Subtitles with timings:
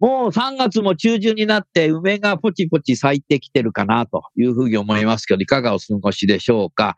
[0.00, 6.96] もう3月も中旬になって梅がポチポチ咲いてきてるかなというふうに思いますけど、いかがお過ごしでしょうか。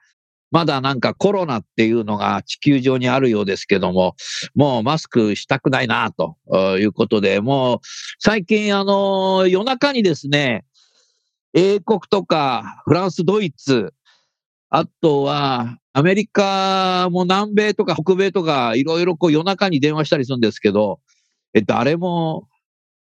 [0.53, 4.15] まだなんかコロナっていうのが地球上にあるようですけども、
[4.55, 6.37] もうマスクしたくないなと
[6.79, 7.79] いうことで、もう
[8.19, 10.65] 最近あの夜中にですね、
[11.53, 13.93] 英国とかフランス、ドイツ、
[14.71, 21.01] あとはアメリカも南米とか北米とかいろいろこう夜中に電話したりするんですけど、
[21.67, 22.47] 誰も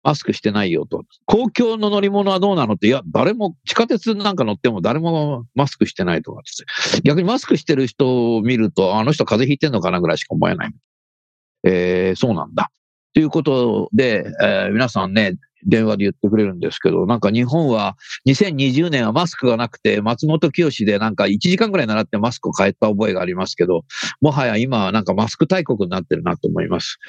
[0.07, 1.03] マスクしてないよと。
[1.25, 7.01] 公共の乗り物はどうなのって、いや、誰も、地下鉄なんか乗っても誰もマスクしてないとかって。
[7.01, 10.71] 逆にマスクしてる人を見ると、あの人風邪ひいてんのかなぐらいしか思えない。
[11.65, 12.71] えー、そうなんだ。
[13.13, 15.35] ということで、えー、皆さんね、
[15.65, 17.95] 電話で言ってくれるんですけど、なんか日本は
[18.27, 23.83] 2020年はマスクがなくて、松本清でなんか1時間ぐらい習ってマスクを変えた覚えがありますけど、
[24.21, 26.99] もはや今はなんかマスク大国になってるなと思います。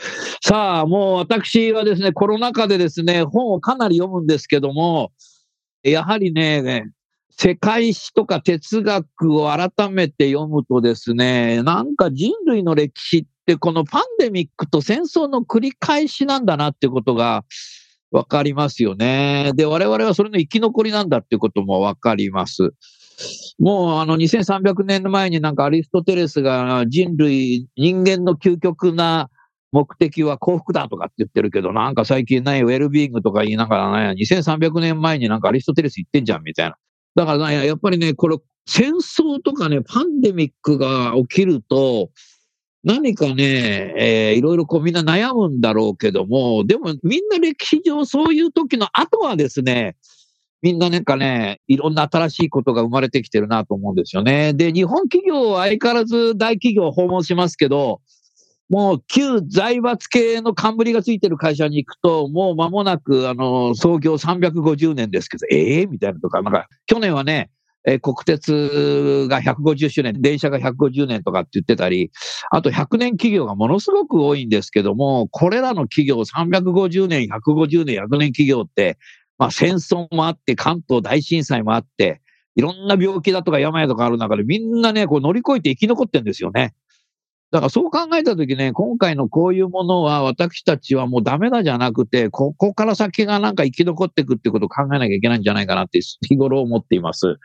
[0.43, 5.13] さあ、もう私はですね、コロナ禍でですね、本をかなり読むんですけども、
[5.83, 6.85] やはりね、
[7.31, 17.45] 世界史とか哲学を改めて読むとですね、なんか人類の歴史ってこのパンデミックと戦争の繰り返しなんだなってことが
[18.11, 19.53] わかりますよね。
[19.55, 22.73] で、我々はそれの生き残りなんだっていうこともわかります。
[23.59, 29.29] もうあの2300年の前になんかアリストテレスが人類、人間の究極な
[29.73, 36.77] 目的は幸福だとかって言ってるけど、なんか最近ね、ウェルビーングとか言いながらね、2300年前になんかアリストテレス言ってんじゃんみたいな。
[37.15, 42.11] だから、やっぱりね、これ戦争とかね、パンデミックが起きると、
[42.85, 49.97] 何かね、えー、いろいろこうみんな悩むんだろうけども、でもみんな歴史上そういう時の後はですね、
[50.63, 54.53] みんななんかね、いろんな新しいことが生まれてきてるなと思うんですよね。
[54.55, 58.01] で、日本企業は相変わらず大企業を訪問しますけど、
[58.69, 67.51] もう旧財閥系の冠がついてる会社に行くと、もう間もなく、あの、創業350年ですけど、ええー、みたいなとか、なんか、去年はね、
[67.91, 72.11] え国鉄が150周年、電車が150年とかって言ってたり、
[72.51, 78.99] あと100年企業がものすごく多いんですけども、これらの企業350年、150年、100年企業って、
[79.39, 82.21] まあ戦争もあって、関東大震災もあって、
[82.57, 86.75] いろんな病気だとか病とかある中でみんなね、こう乗り越えて生き残ってんですよね。
[87.51, 97.39] だからそう考えたときね、今回のこういうものは私たちはもうダメだじゃなくて、ここから先がなんか生き残っていくってことを考えなきゃいけないんじゃないかなって日頃思っています。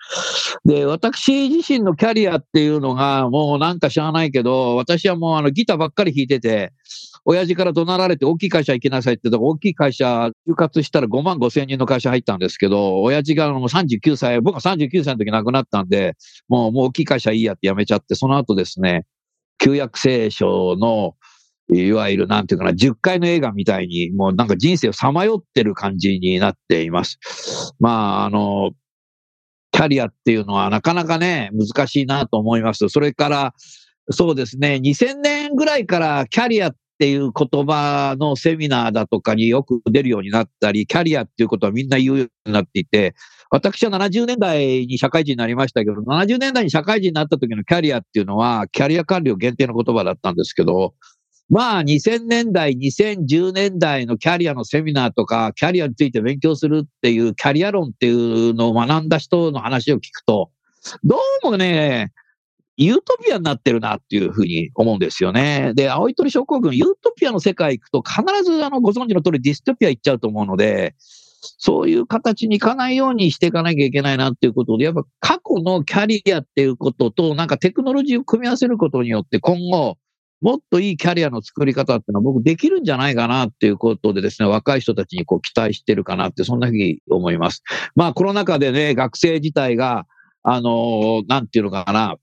[0.66, 6.74] で、私自身のキャリアっていうのがもうなんか知らないけど、私はもうあのギターばっかり弾いてて、
[7.26, 16.18] 親父から怒鳴られて大きい会社行きなさいって言った大きい会社、就活したら5万5千人の会社入ったんですけど、親父がもう39歳、僕は39歳の時亡くなったんで、
[16.50, 19.06] もうもう大きい会社いいやって辞めちゃって、その後ですね、
[19.64, 21.16] 旧約聖書の、
[21.74, 27.74] いわゆるなんていうかな、10回の映画みたいに、もうなんか人生をさまよってる感じになっています。
[27.80, 28.72] まあ、あの、
[29.72, 32.90] キャリアっていうのはなかなかね、難しいなと思います。
[32.90, 33.54] それから、
[34.12, 43.16] そうですね、2000年ぐらいからキャリアっていう言葉のセミナーだとかによく出るようになったり、キャリアっていうことはみんな言うようになっていて、
[43.54, 50.96] 私は70年代に社会人になりましたけど、70年代に社会人になった時のキャリアっていうのは、キャリア管理を限定の言葉だったんですけど、
[51.50, 60.50] まあ、2000年代、2010年代のキャリアのセミナーとか、キャリアについて勉強するっていう、キャリア論っていうのを学んだ人の話を聞くと、
[61.04, 62.12] どうもね、
[62.78, 65.74] ユートピアになってるなっていうふうに思うんですよね。
[65.76, 70.96] で、青い鳥症候群、ユートピアの世界行くと必ずあのご存知の通りディストピア行っちゃうと思うので、
[71.58, 79.98] そういう形にいかないようにしていかなきゃいけないなっていうことで、やっぱ過去のキャリアっていうことと、なんかテクノロジーを組み合わせることによって今後、
[80.42, 87.64] もっといいキャリアの作り方っていうのは僕できるんじゃないかなっていうことでですね、若い人たちにこう期待してるかなって、そんなふうに思います。
[87.96, 90.06] まあコロナ禍でね、学生自体が、
[90.44, 92.18] あの、なんていうのかな、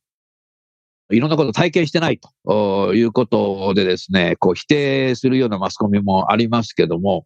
[1.11, 7.25] いろんなことを体験してないということでですね、こう否定するようなマスコミもありますけども、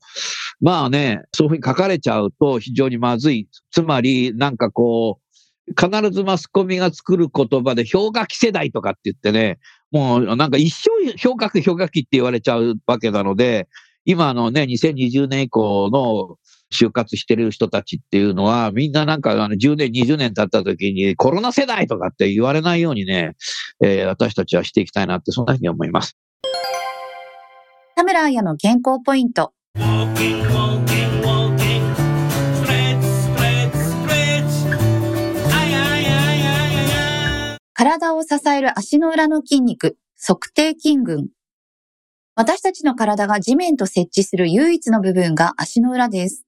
[0.60, 3.48] まあね、そういうふうに書かれちゃうと非常にまずい。
[3.70, 5.24] つまり、なんかこう、
[5.68, 9.58] 必ずマスコミが作る言葉で氷河期世代とかって言ってね、
[9.90, 13.68] もうなんか一生氷河期氷河期って言われちゃうわけなので、
[14.04, 16.36] 今のね、2020年以降の
[16.74, 23.36] 就活してる人たちっていうのは、みんななんかあの10年、20年経った時にコロナ世代とかって言われないようにね、
[23.82, 26.16] えー、私たちはしていきたいなって、そんなふうに思います。
[27.96, 29.52] 田村彩の健康ポイント。
[37.76, 41.28] 体を支える足の裏の筋肉、測定筋群。
[42.36, 46.43] 私たちの体が地面と接地する唯一の部分が足の裏です。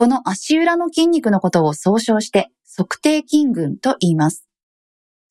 [0.00, 4.48] この足裏の筋肉のことを総称して測定筋群と言います。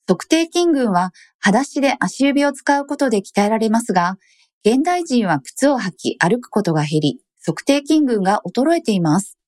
[0.08, 4.18] 測定筋群は裸足で足指を使うことで鍛えられますが、
[4.64, 9.40] 現代人は靴を履き歩くことが減り、測定筋群が衰えています。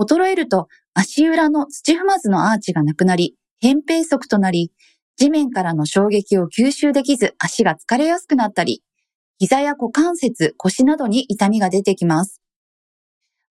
[0.00, 4.72] 衰えると足裏の土踏まずのアーチがなくなり、扁平足となり、
[5.18, 8.82] 地面からの衝撃を吸収できず足が疲れやすくなったり、
[9.38, 12.40] 膝や股関節、腰などに痛みが出てきます。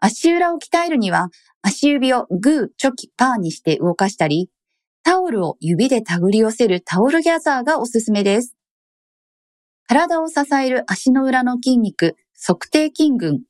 [0.06, 1.30] 足裏を鍛えるには、
[1.62, 4.50] 足指をグー、チョキ、パーにして動かしたり、
[5.02, 8.58] タオルを指で手繰り寄せるタオルギャザーがおすすめです。
[9.88, 13.44] 体を支える足の裏の筋肉、測定筋群。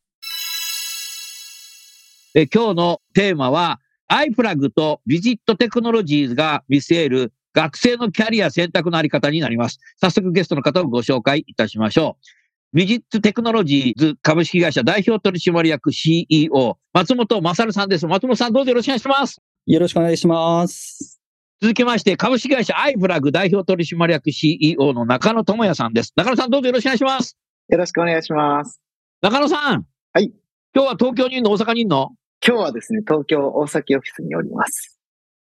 [2.35, 9.79] え今日のテーマは、アイプラグとビジットテクノロジーズが見据える学生のキャリア選択のあり方になります。
[10.00, 12.43] 早速ゲストの方をご紹介いたしましょう。
[12.75, 18.08] ビジットテクノロジーズ株式会社代表取締役 CEO、松本正さんです。
[18.08, 19.40] 松本さんどうぞよろしくお願いします。
[19.68, 21.22] よろしくお願いします。
[21.62, 26.14] 続きまして、株式会社アイプラグ代表取締役 CEO の中野智也さんです。
[26.16, 27.38] 中野さんどうぞよろしくお願いします。
[27.70, 28.81] よろしくお願いします。
[29.22, 29.86] 中野さん。
[30.12, 30.31] はい。
[30.74, 31.52] 今日は東京にいるの？
[31.52, 32.10] 大阪にいるの？
[32.44, 34.93] 今日はですね、東京大崎オフィスにおります。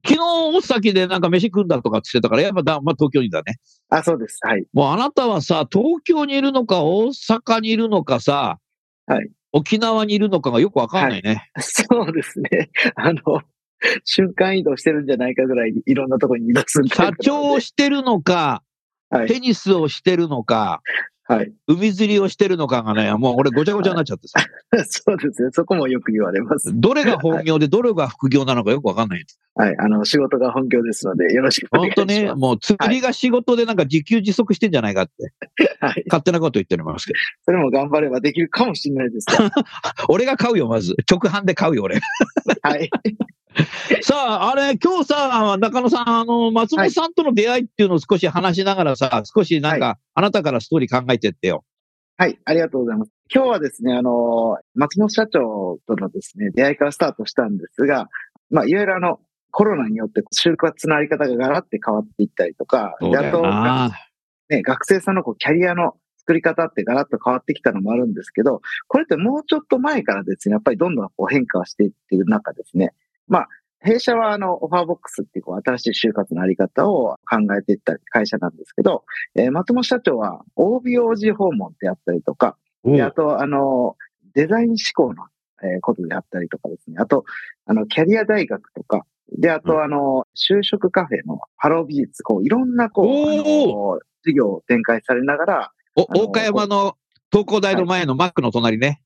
[0.06, 3.56] 昨日大崎でなんか飯食うんだとかって言ってたから、やっぱだ、まあ、東京にだね。
[3.90, 4.38] あ、そうです。
[4.42, 4.66] はい。
[4.72, 8.60] もうあなたはさ、東京にいるのか、大阪にいるのかさ、
[9.08, 9.30] はい。
[9.52, 11.64] 沖縄にいるのかがよくわかんないね、はい。
[11.64, 12.70] そうですね。
[12.96, 13.22] あの、
[14.04, 16.88] 瞬間移動してるんじゃないかぐらいいろんなところに移動する。
[16.88, 18.64] 社長をしてるのか、
[19.10, 20.82] はい、テニスをしてるのか、
[21.28, 21.52] はい。
[21.68, 24.40] 海釣りをしてるのかがね、もう俺ごちゃごちゃになっちゃってさ。
[24.86, 25.50] そうですね。
[25.52, 26.72] そこもよく言われます。
[26.76, 29.26] どれが本業でどれが副業なのかよくわかんない。
[29.56, 29.76] はい。
[29.80, 32.06] あの、仕事が本業ですので、よろしくお願いします。
[32.06, 35.34] 本当ね、もう釣りが仕事でなんか自給自足してんじゃないかって。
[35.80, 36.04] はい。
[36.08, 37.20] 勝手なこと言ってますけど。
[37.46, 39.26] それも頑張ればできるかもしれないです。
[40.10, 40.96] 俺が買うよ、まず。
[41.10, 42.00] 直販で買うよ、俺。
[42.62, 42.90] はい。
[44.02, 51.64] さあ、あれ、今日さ、中野さん、あの、松本さんとの出会いっていうのを少し話しながらさ、少しなんか、あなたからストーリー考えてってよ。
[52.18, 53.12] はい、ありがとうございます。
[53.34, 58.10] 今日はですね、あの、松本社長とのですね、出会いからスタートしたんですが、
[58.50, 59.20] まあ、いわゆるあの、
[59.52, 63.42] コロナによって就活のあり方がガラって変わっていったりとか、であと、
[64.50, 72.94] ね、学生さんのこうキャリアの作り方ってガラッと変わってきたのもあるんですけど、これってもうちょっと前からですね、やっぱりどんどんこう変化していっている中ですね、
[73.28, 73.48] まあ、
[73.80, 79.04] 弊社はあの、オファーボックスっていうこう新しい就活のあり方を考えていった会社なんですけど、
[79.36, 83.96] えー、松本社長は OBOG 訪問であったりとか、であと、あの、
[84.34, 85.24] デザイン思考の、
[85.64, 87.24] えことであったりとかですね、あと、
[87.66, 96.98] あの、キャリア大学とか、で、あと、あの、就職カフェの Hello VISITS、こう、いろんな、こう、事業を展開されながら、お、大岡山の
[97.32, 99.02] 東工大の前のマックの隣ね。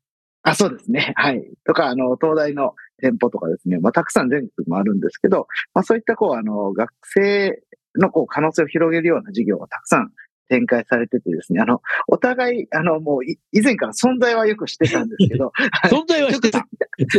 [0.51, 1.13] あ、そうですね。
[1.15, 1.43] はい。
[1.65, 7.61] とか、あの、東大の店舗とかですね、まあ、たくさん全国もあるんですけど、まあ、そういった、こう、あの、学生
[7.95, 10.11] の、こう、可能性を広げるような事業がたくさん
[10.49, 15.51] 展開されててですね、あの、お互い、あの、もう、以前から存在はよく知ってたんですけど、
[15.89, 16.67] 存在は知ってた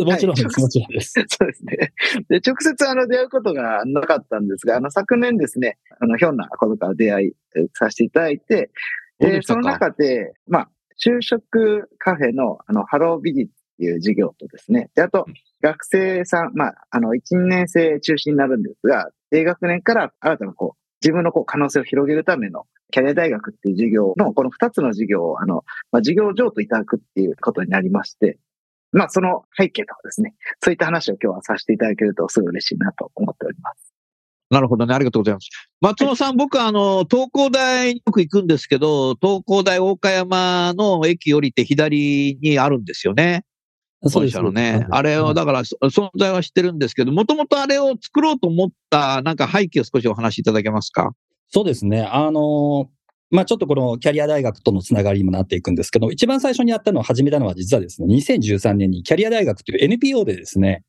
[0.04, 1.14] もちろんです、もちろんです。
[1.28, 1.92] そうですね。
[2.28, 7.32] で、直接、あの、出会うことがなかったんですが、あの、昨年ですね、あの、ひょんなことから出会い
[7.74, 8.70] させていただいて、
[9.18, 10.70] で、その中で、まあ、
[11.02, 13.46] 就職カフェの、あの、ハロービジっ
[13.78, 15.26] ていう事業とですね、で、あと、
[15.62, 28.38] 学生さん、まあ、あの、1、2年生中心になるんですが、低学年から新たな、こう、自分のこう可能性を広げるためのキャリア大学っていう授業の、この2つの授業を、あの、まあ、授業上といただくっていうことになりまして、
[28.92, 33.89] まあ、その背景とかですね、そういった話を今日はさせていただけるとすごい嬉しいなと思っております。
[34.50, 34.94] なるほどね。
[34.94, 35.48] ありがとうございます。
[35.80, 43.44] 松野さん、僕はあの、東工大によく行くんですけど、東工大大岡山の駅降りて左にあるんですよね。
[44.06, 44.86] そうです本社のね。
[44.90, 51.12] あれを、だから、そ存在は知ってるんですけど、もともとあれを作ろうと思った、なんか背景を少しお話しいただけますか？
[51.48, 52.02] そうですね。
[52.02, 52.88] あの
[53.30, 60.82] まあちょっとこのキャリア大学とのつながりにもなっていくんですけど、一番最初にやったのを始めたのは実はですね、2013年にキャリア大学という NPO でですね、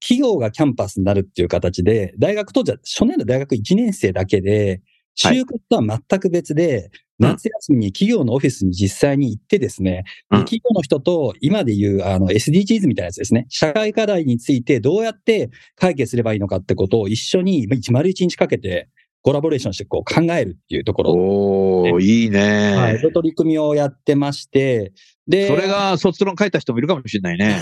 [0.00, 4.80] 企業がキャンパスになるっていう形で、大学当時は初年度大学1年生だけで、
[5.22, 5.40] はい。
[5.40, 6.90] 就活とは全く別で、うん
[7.20, 10.44] 夏休みに企業のオフィスに実際に行ってですね、でうん。
[10.46, 18.88] 企業の人と今でいうあの SDGs みたいなやつですね、社会課題についてどうやって解決すればいいのかってことを一緒にまあ丸一日かけて
[19.22, 22.74] コラボレーションしてこう考えるっていうところ、おー、いいね。
[22.74, 24.92] はい、そういう取り組みをやってまして、
[25.28, 27.60] で、それが卒論書いた人もいるかもしれないね。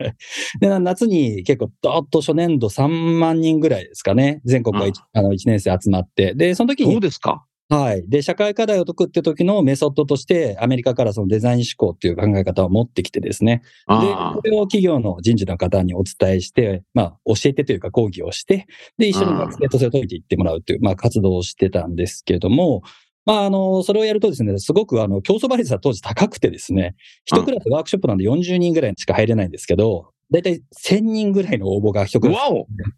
[0.60, 7.44] で夏に結構、どーっと初年度3万人ぐらいですかね、全国が一あの1年生集まって、で、その時そうに、ですか。
[7.70, 8.08] はい。
[8.08, 13.62] で、社会課題を解くって時のメソッドとして、アメリカからそのデザイン思考っていう考え方を持ってきてですね。
[13.86, 22.82] で、あこれを企業の人事の方にお伝えして、まあ、教えてというか講義をして、で、一緒に学生とそれを解いていってもらうという、まあ、活動をしてたんですけども、
[23.26, 26.96] まあ、あの、それをやるとですね、すごく、あの、競争倍率は当時高くてですね、
[27.26, 32.52] 一クラスワークショップなんで40人ぐらいしか入れないんですけど、だいたい1000人ぐらいの応募が一クラス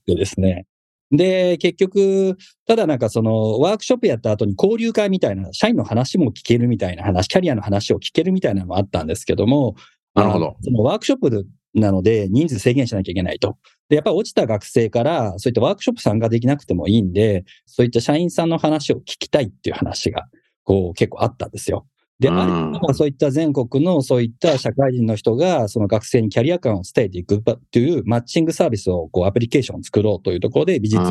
[0.06, 0.66] でですね。
[1.10, 2.36] で、結局、
[2.66, 9.74] ただなんかそのワークショップやった後に交流会みたいな、社員の話も聞けるみたいな話、キャリアの話を聞けるみたいなのもあったんですけども、
[10.14, 13.58] なるほどそのワークショップなので人数制限しなきゃいけないと。
[13.88, 20.28] で、やっぱり落ちた学生から、そういったワークショップ参加できなくてもいいんで、そういった社員さんの話を聞きたいっていう話が、
[20.64, 21.86] こう結構あったんですよ。
[22.20, 22.38] で、うん。
[22.38, 31.02] あるまあそういった全国のそういった社会人の人が、その学生にキャリア感を伝えていくというマッチングサービスを、こう、アプリケーションを作ろうというところで、美術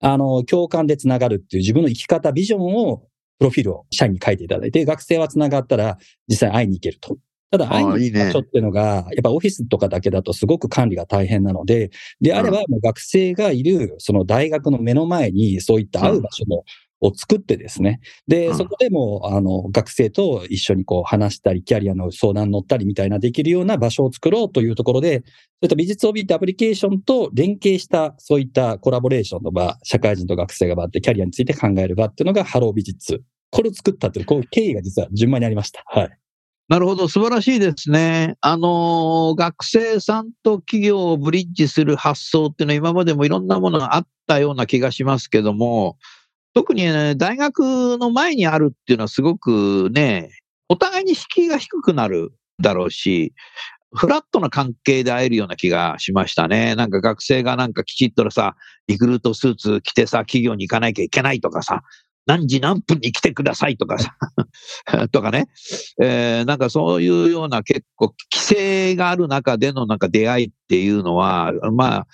[0.00, 5.98] あの、共感でつながるっていう自分の生き方、ビジョンを、プロフィールを社員に書いていただいて、学生はつながったら
[6.28, 7.18] 実際に会いに行けると。
[7.50, 16.64] ただ、会いに行く場所っていうのが、やっぱオフィスとかだけだとすごく管理が大変なので、であれば、学生がいる、その大学の目の前に、そういった会う場所も、
[17.00, 18.00] を作ってですね。
[18.26, 25.22] で、うんそこでもう、あの、学生と一緒にこう話したり、キャリアの相談乗ったりみたいなできるような場所を作ろうというところで、そ
[25.62, 33.22] ういった美術を帯びたアプリケーションと連携した、そういったコラボレーションの場、社会人と学生が場ってキャリアについて考える場っていうのが Hello VISITS。
[33.50, 35.84] これを作ったっていう、こういう経緯が実は順番にありました。
[35.86, 36.18] はい。
[36.68, 38.36] なるほど、素晴らしいですね。
[38.40, 45.96] あのー学生さんと企業をブリッジする発想っていうのは今までもいろんなものがあったような気がしますけども、
[46.56, 50.30] 特に、ね、大学の前にあるっていうのはすごくね、
[50.70, 52.32] お互いに敷居が低くなる
[52.62, 53.34] だろうし、
[53.94, 56.74] フラットな関係で会えるような気がしましたね。
[56.74, 58.56] なんか学生がなんかきちっとさ、
[58.88, 61.82] リクルートスーツ着てさ、企業に行かなきゃいけないとかさ、
[62.24, 64.16] 何時何分に来てくださいとかさ、
[65.12, 65.48] とかね。
[66.02, 72.06] えーなんかそういうような結構規制がある中でのなんか出会いっていうのは、ま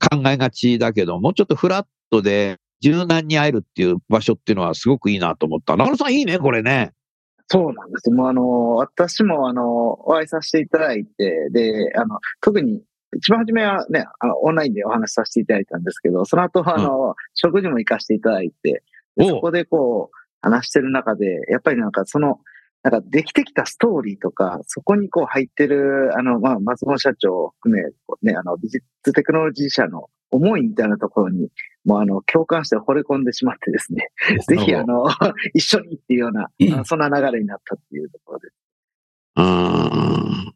[0.00, 5.76] あ考えがちだけど、もうちょっとフラットで柔軟に会えるっていう場所っていうのはすごくいいなと思った。
[5.76, 6.92] 中野さんいいね、これね。
[7.48, 8.10] そうなんです。
[8.10, 9.64] もうあの、私もあの、
[10.08, 12.82] お会いさせていただいて、で、あの、特に、
[13.16, 18.82] 一番初めはね、あのオンラインでお話しさせていただいたんですけど、その後、あの、食事も行かせていただいて、
[19.20, 22.40] そこでこう、話してる中で、やっぱりなんかその、
[22.82, 27.82] なんかできてきたストーリーとか、そこにこう入ってる、あの、まあ、松本社長を含め、
[28.30, 31.48] ね、あの、美術テクノロジー社の思いみたいなところに、
[31.84, 34.10] もうあの、共感して惚れ込んでしまってですね、
[34.48, 35.06] ぜひあの、
[35.54, 38.54] 一緒にっていうような、そんな流れになったっていうところです。
[39.36, 40.52] うん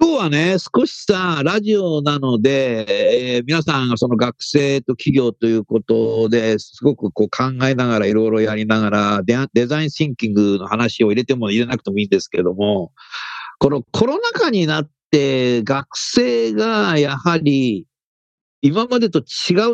[0.00, 12.92] 今日はね、少しさ、ラジオなので、えー皆さんがその学生と企業ということですごくこう考えながらいろいろやりながらデアデザインシンキングの話を入れても入れなくてもいいんですけども、
[13.58, 17.86] このコロナ禍になって学生がやはり
[18.64, 19.24] 今までと違う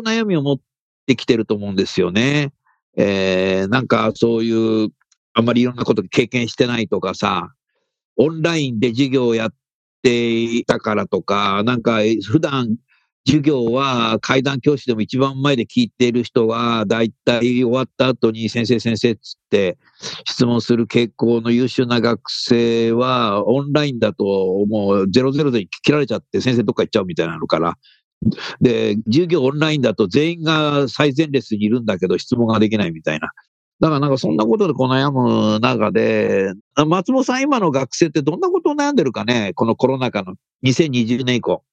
[0.01, 0.59] 悩みを持っ
[1.07, 2.51] てきてると思うんですよね。
[2.97, 4.89] えーなんかそういう
[5.33, 7.53] あんまりいろんなこと経験してないとかさ、
[8.17, 9.53] オンラインで授業をやっ
[10.03, 12.75] ていたからとか、なんか普段
[13.25, 19.77] 授業は階段教師でも一番前で聞いている人は、だいたい終わった後に先生先生っつって
[20.27, 24.25] 質問する傾向の優秀な学生は、オンラインだと
[24.67, 27.77] もう00で切られちゃって先生どっか行っちゃうみたいなのから、
[28.61, 33.29] で、授業オンラインだと全員が最前列にいるんだけど質問ができないみたいな。
[33.79, 39.53] だからなんかそんなことでこう悩む中で、あ松本さん今の学生ってどんなことを悩んでるかね？
[39.55, 41.63] このコロナ禍の2020年以降。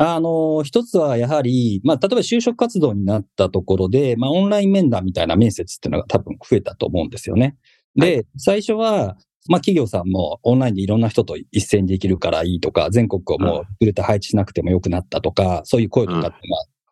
[0.00, 7.56] あの、一つはやはり、まあ、例えば就職活動になったところで、まあ、オンライン面談みたいな面接っていうのが多分増えたと思うんですよね。
[7.96, 9.16] で、はい、最初は、
[9.48, 16.38] まあ、企業さんもオンラインでいろんな人と一斉にできるからいいとか、全国をもうグルー配置しなくてもよくなったとか、そういう声とかって、まあ、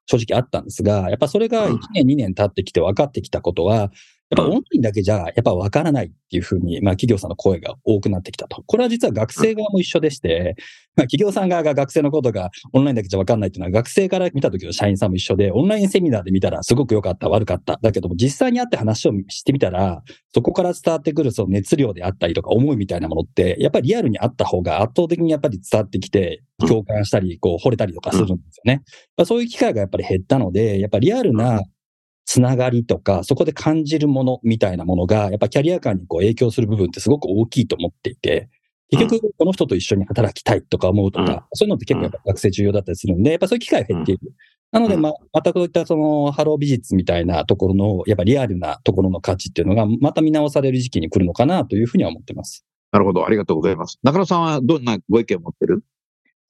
[0.06, 3.90] 正直あったんですが、やっぱそれが1年、2年経ってきて分かってきたことは、
[4.28, 8.62] やっぱオンラインだけじゃ、やっぱ分からないっていうふうに、まあ企業さんの声が多くなってきたと。
[8.66, 10.56] これは実は学生側も一緒でして、
[10.96, 17.78] まあ企業さん側が学生のことがオンラインだけじゃ分かんないっていうのは学生から見た時の社員さんも一緒で、オンラインセミナーで見たらすごく良かった、悪かった。
[17.80, 20.02] だけども実際に会って話をしてみたら、
[20.34, 28.82] そこから伝わってくるその熱量であったりとか思いみたいなものって、やっぱりリアルにあった方が圧倒的にやっぱり伝わってきて、共感したり、こう惚れたりとかするんですよね。
[29.24, 31.60] そういう機会がやっぱり減ったので、やっぱりリアルな
[32.26, 38.50] つながりとか、そこで感じるものみたいなものが、やっぱキャリア観にこう影響する部分ってすごく大きいと思っていて、
[38.90, 44.32] 結局この人と一緒に働きたいとか思うとか、うん、そういうのって結構やっぱ学生重要だったりするんで、やっぱそういう機会が減っている。
[44.72, 52.66] なので、まあ、またこういったその、 Hello VISITS みたいなところの、やっぱリアルなところの価値っていうのが、また見直される時期に来るのかなというふうには思ってます。
[52.90, 53.24] なるほど。
[53.24, 53.98] ありがとうございます。
[54.02, 55.82] 中野さんはどんなご意見を持ってる？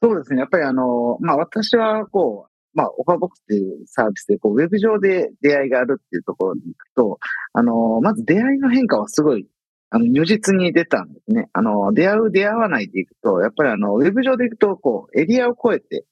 [0.03, 0.41] そうですね。
[0.41, 7.19] やっぱりあの、まあ私はこう、まあ、オファーボックスっていうサービスで、こう、ウェブ上で出会いがあるっていうところに行くと、
[7.55, 9.49] あの、まず出会いの変化はすごい、
[9.89, 11.49] あの、如実に出たんですね。
[11.55, 16.05] あの、出会う、出会わないでいくと、やっぱりあの、ウェブ上で行くと、こう、エリアを越えて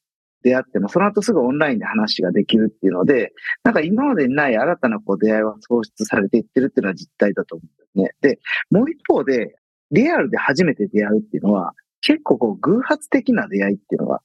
[0.42, 8.36] 出会っても、その後すぐオンラインで話ができるっていうので、なんか今までにない新たなこう出会いは創出されていってるっていうのは実態だと思うんですね。
[8.36, 8.38] で、
[8.70, 9.56] もう一方で、
[9.90, 14.20] リアルで初めて出会うっていうのは、結構こう偶発的な出会いっていうのが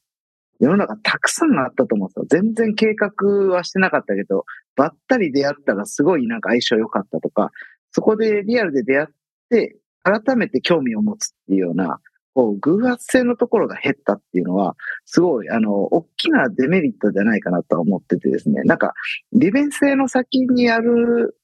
[0.59, 2.41] 世の中たくさんあったと思うんですよ。
[2.43, 7.51] 全然計画はしてなかったけど、ばったり出会ったらすごいなんか相性良かったとか、
[7.91, 9.07] そこでリアルで出会っ
[9.49, 11.99] て、改めて興味を持つっていうような、
[12.33, 14.75] こう、偶発性のところが減ったっていうのは、
[15.05, 18.61] すごい、あの、大きなデメリットじゃないかなと思っててですね。
[18.63, 18.93] なんか、
[19.33, 21.35] 利便性の先にある、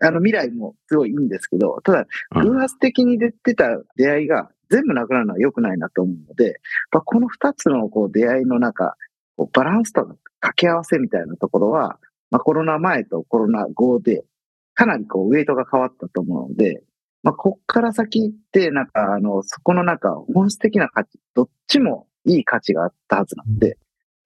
[0.00, 2.06] あの、未来もすごいいいんですけど、ただ、
[2.42, 6.58] 偶発的に出てた出会いが全部なくなるのは良くないなと思うので、
[6.90, 8.96] まこの二つのこう出会いの中、
[9.36, 11.98] こうバランスとの掛け合わせみたいなところは、
[12.30, 14.24] まあ、コロナ前とコロナ後で、
[14.72, 16.82] かなりこうウェイトが変わったと思うので、
[17.22, 23.78] まあ、こっから先って、なんか、あの、そこの中、本質的な価値、どっちもいい価値があったはずなんで、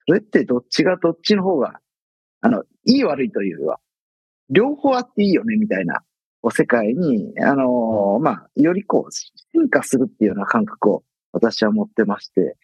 [0.06, 1.80] それってどっちがどっちの方が、
[2.40, 3.80] あの、いい悪いというよりは、
[4.48, 6.02] 両方あっていいよね、みたいな
[6.50, 12.56] 世界に、あのー、まあ、よりこう、進化するっていうような感覚を私は持ってまして、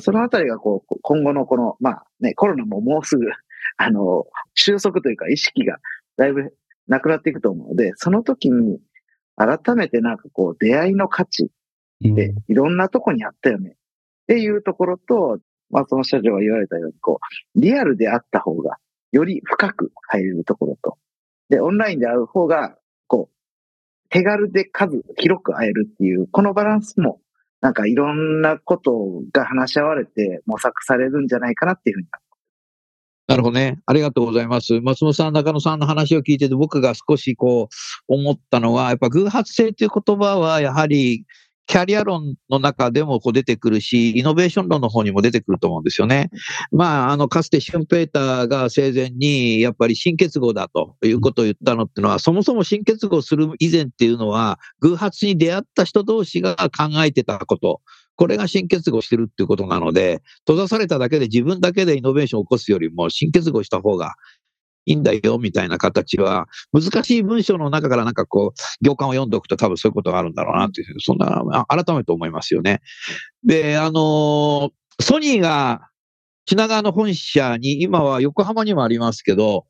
[0.00, 3.26] そのあたりがこう、今後のこの、まあね、コロナももうすぐ、
[3.76, 5.78] あの、収束というか意識が
[6.16, 6.54] だいぶ
[6.88, 8.80] なくなっていくと思うので、その時に
[9.36, 13.70] 改めてなんかこう、出会いの価値っていろんなとこにあったよね。
[13.70, 13.74] っ
[14.26, 15.38] ていうところと、
[15.70, 17.20] まあその社長が言われたように、こ
[17.54, 18.78] う、リアルであった方が
[19.12, 20.98] より深く入れるところと、
[21.48, 22.77] で、オンラインで会う方が
[24.10, 27.20] 手軽で数広く会えるっていう、このバランスも、
[27.60, 32.08] なんかいろんなことが話し合われて模索されるんじゃないかなっていうふうに
[33.28, 33.78] なるほどね。
[33.84, 34.80] ありがとうございます。
[34.80, 37.74] 松本さん、中野さんの話を聞いてて、僕が少しこう、
[38.08, 41.26] 思ったのは、やっぱ偶発性という言葉は、やはり、
[41.68, 46.30] キャリア論の中でもこう出てくるし、イノベーション論の方にも出てくると思うんですよね。
[46.72, 57.82] まあ、あの、かつてシュンペーターが生前に、やっぱり新結合だということを言ったのっていうのは、そもそも新結合する以前っていうのは、偶発に出会った人同士が考えてたこと。
[58.16, 64.14] これが新結合してるっていうことなので、閉ざされただけで自分だけでイノベーションを起こすよりも、新結合した方が
[64.88, 72.80] いいんだよ、みたいな形は、難しい文章の中からなんかこう、行間を読んでおくと多分そういうことがあるんだろうなっていう、そんな、改めて思いますよね。
[73.44, 74.70] で、あの
[75.00, 75.88] ソニーが
[76.46, 79.66] 品川の本社に、今は横浜にもありますけど、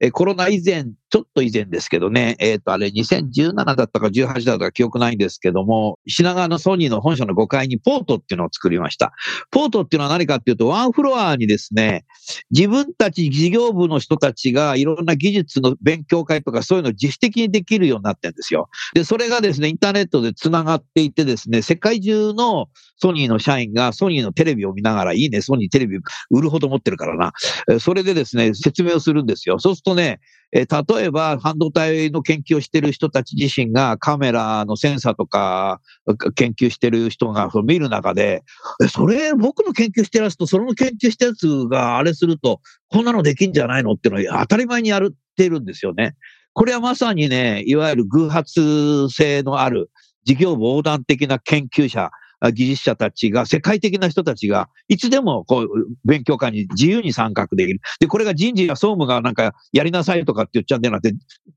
[0.00, 9.12] えコロナ以前、ちょっと以前ですけどね、えっ、ー、と、あれ2017だったか18だったか記憶ないんですけども、品川のソニーの本社の5階にポートっていうのを作りました。
[9.50, 12.06] ポートっていうのは何かっていうと、ワンフロアにですね、
[12.50, 18.70] 自分たち事業部の人たちがいろんな技術の勉強会とかそういうのを自主的にできるようになってるんですよ。
[18.94, 25.98] で、それがですね、インターネットで繋がっていてですね、世界中のソニーの社員がソニーのテレビを見ながら、いいね、ソニーテレビ
[26.30, 27.32] 売るほど持ってるからな。
[27.80, 29.58] それでですね、説明をするんですよ。
[29.58, 30.20] そうするとね、
[30.52, 35.80] えー、例えば半導体の研究をしている人たち自身がカメラのセンサーとか
[36.34, 38.42] 研究してる人が見る中で、
[38.90, 46.14] それ僕の研究してるやつとその研究したやつがあれすると、こんなのできんじゃないのっていうのは当たり前にやってるんですよね。
[46.52, 49.90] これはまさにね、いわゆる偶発性のある
[50.24, 52.10] 事業部横断的な研究者、
[52.50, 55.68] 技術者たちが、世界的な人たちが、いつでもこう、
[56.04, 57.80] 勉強会に自由に参画できる。
[58.00, 61.14] で、これが人事や総務がなんかやりなさいとかって言っちゃうんじゃなくて、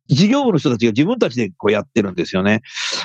[0.07, 2.61] 事業部の人たちが自分たちでこうやってるんですよね。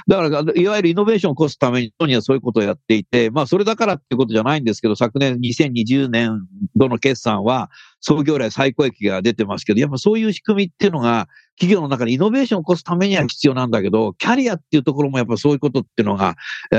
[0.07, 16.37] だから、いわゆるイノベーションを起こすためにそういうことをやっていて、まあ、それだからってことじゃないんですけど、昨年2020年度の決算は、創業来最高益が出てますけど、やっぱそういう仕組みっていうのが、企業の中でイノベーションを起こすためには必要なんだけど、キャリアっていうところもやっぱそういうことっていうのが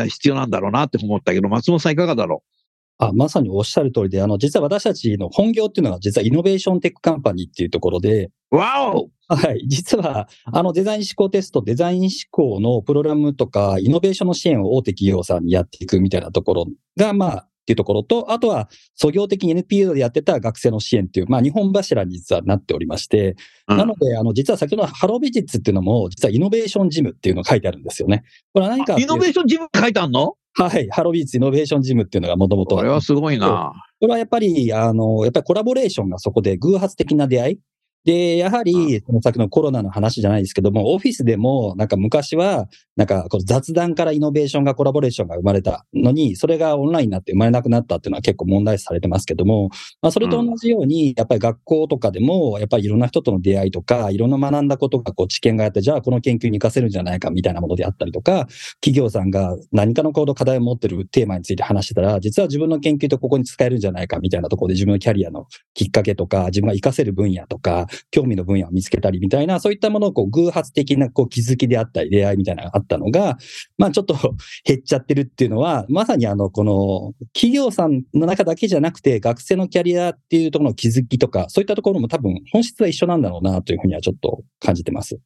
[0.07, 3.03] 必要なんだろうなって思ったけど、松本さんいかがだろう？
[3.03, 9.65] あまさにおっしゃる通りで、あの、実は私たちの本業っていうのは、実はイノベーションテックカンパニーっていうところで、わおはい。
[9.67, 23.35] 実は、あの、デザイン思考テスト、デザイン思考のプログラムとか、イノベーションの支援を大手企業さんにやっていくみたいなところが、まあ、っていうところと、あとは、創業的に NPO でやってた学生の支援っていう、まあ、二本柱に実はなっておりまして、
[23.67, 28.23] うん、なので、あの、実は先ほどの Hello VISITS っていうのも、実はイノベーションジムっていうのが書いてあるんですよね。
[28.53, 28.99] これは何か。
[28.99, 30.35] イノベーションジム書いてあるの？
[30.53, 30.89] はい。
[30.89, 32.75] Hello VISITS イノベーションジムっていうのがもともと。
[32.75, 33.71] これはすごいな。
[34.01, 37.59] これはやっぱり、あの、やっぱりコラボレーションがそこで偶発的な出会い
[38.05, 49.69] で、やはり、その先のコロナの話じゃないですけども、オフィスでも、なんか昔は、なんかこ雑談からイノベーションがコラボレーションが生まれたのに、それがオンラインになって生まれなくなったっていうのは結構問題視されてますけども、
[50.01, 58.47] まあそれと同じように、やっぱり学校とかでも、やっぱりいろんな人との出会いとか、いろんな学んだことがこう知見があって、じゃあこの研究に活かせるんじゃないかみたいなものであったりとか、
[58.81, 73.37] 企業さんが何かの行動課題を持ってるテーマについて話してたら、実は自分の研究とここに使えるんじゃないかみたいなところで自分のキャリアのきっかけとか、自分が活かせる分野とか、興味の分野を見つけたりみたいな、そういったものをこう偶発的なこう気づきであったり、出会いみたいなのがあったのが、
[73.77, 74.15] まあちょっと
[74.65, 85.19] 減っちゃってるっていうのは、まさにあの、この企業さんの中だけじゃなくて、学生のキャリアっていうところの気づきとか、そういったところも多分本質は一緒なんだろうなというふうにはちょっと感じてます。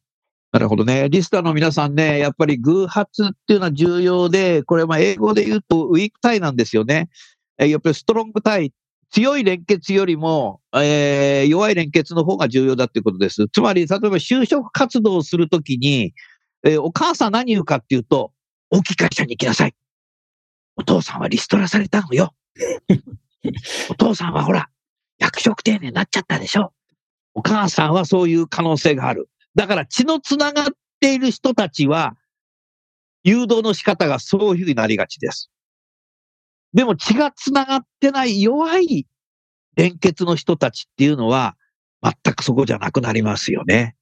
[0.52, 1.08] なるほどね。
[1.10, 7.08] リスターの皆さんね、やっぱり偶発っていうのは重要で、これま英語で言うとウィークタイなんですよね。
[7.58, 8.72] やっぱりストロングタイ
[9.10, 13.46] 強い連結よりも、えー、弱い連結の方が重要だっていうことです。
[13.52, 16.12] つまり、例えば就職活動をするときに、
[16.64, 18.32] えー、お母さん何言うかっていうと、
[18.70, 19.74] 大きい会社に行きなさい。
[20.76, 22.34] お父さんはリストラされたのよ。
[23.90, 24.68] お父さんはほら、
[25.18, 26.72] 役職定年になっちゃったでしょ。
[27.34, 29.28] お母さんはそういう可能性がある。
[29.54, 30.66] だから血のつながっ
[31.00, 32.16] ている人たちは、
[33.24, 35.50] 誘導の仕方がそういうふうになりがちです。
[36.74, 39.06] でも血がつながってない弱い
[39.76, 41.56] 連結の人たちっていうのは、
[42.02, 43.96] 全くそこじゃなくなりますよね。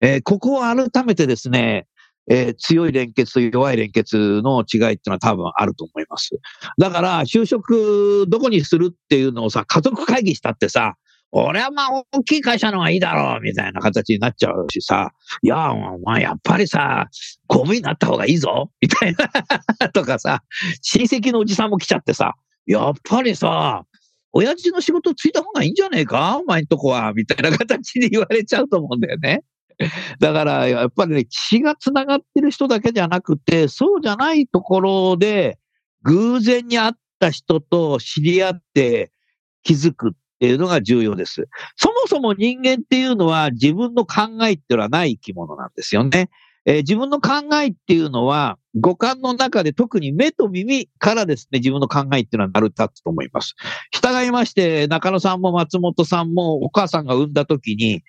[0.00, 1.86] えー、ここを改めてですね、
[2.28, 6.30] えー、強い連結と弱い連結の違いっていうのは多分あると思います。
[6.78, 10.96] だから、就職どこにするっていうのをさ、家族会議したってさ、
[11.32, 17.08] 俺はまあ大きい会社の方がいいだろう、みたいな形になっちゃうしさ、いや、まあやっぱりさ、
[17.46, 19.14] 公務員になった方がいいぞ、みたい
[19.80, 20.42] なとかさ、
[20.82, 22.34] 親戚のおじさんも来ちゃってさ、
[22.66, 23.84] やっぱりさ、
[24.32, 26.38] 親父の仕事ついた方がいいんじゃねえか？
[26.38, 29.42] お前んとこは、みたいな形で言われちゃうと思うんだよね。
[30.20, 35.58] だから、やっぱりね、血が繋がってる人だけじゃなくて、そうじゃないところで、
[36.02, 39.12] 偶然に会った人と知り合って
[39.62, 41.48] 気づくっていうのが重要です。
[41.76, 46.30] そもそも人間っていうのは自分の考えっていうのはない生き物なんですよね。
[46.64, 53.54] えー、自分の考えっていうのは、五感の中で特に目と耳からですね、自分の考えっていうのは成り立つと思います。
[53.92, 58.02] 従いまして、中野さんも松本さんもお母さんが産んだ時に、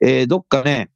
[0.00, 0.90] えー、どっかね、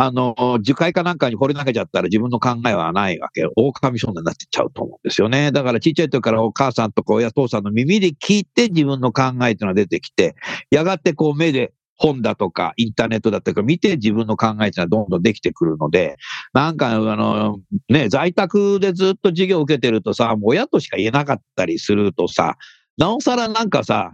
[0.00, 3.48] あの、樹海かなんかに掘り投げちゃったら自分の考えはないわけ。
[3.56, 5.50] 狼少年になってっちゃうと思うんですよね。
[5.50, 10.36] だからちっちゃい時からお母さんとか親父さんの耳で聞いて自分の考えっていうのが出てきて、
[10.70, 16.16] やがてこう目で本だとかインターネットだとか見て自分の考えっていうのはどんどんできてくるので、
[16.52, 17.58] なんかあの、
[17.88, 22.56] ね、在宅でずっと授業を受けてるとさ、もう親としか言えなかったりするとさ、
[22.98, 24.12] なおさらなんかさ、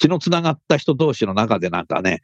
[0.00, 2.20] 血の繋がった人同士の中でなんかね、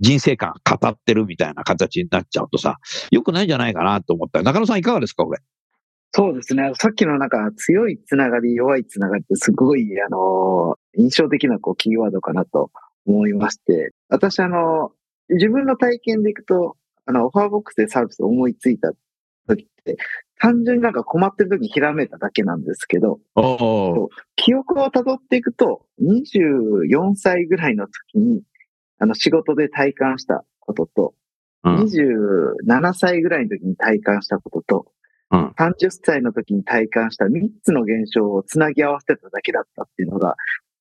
[0.00, 2.76] 人生観語ってるみたいな形になっちゃうとさ、
[3.10, 4.42] よくないんじゃないかなと思った。
[4.42, 5.38] 中野さんいかがですか、これ？
[6.12, 6.72] そうですね。
[6.76, 12.70] さっきのなんか強いつながり、弱いつながりってすごい、あの、印象的なこうキーワードかなと
[13.06, 14.92] 思いまして、私あの、
[15.28, 18.92] 自分の体験でいくと、あの、オファーボックスでサービスを思いついた
[19.48, 19.96] 時って、
[20.38, 23.20] 単純になんか困ってる時にひらめいただけなんですけど、
[24.36, 28.42] 記憶をたどっていくと、24歳ぐらいの時に、
[28.98, 31.14] あの、仕事で体感したことと、
[31.64, 34.86] うん、27歳ぐらいの時に体感したことと、
[35.30, 40.36] うん、30歳の時に体感した3つの現象をつなぎ合わせてただけだったっていうのが、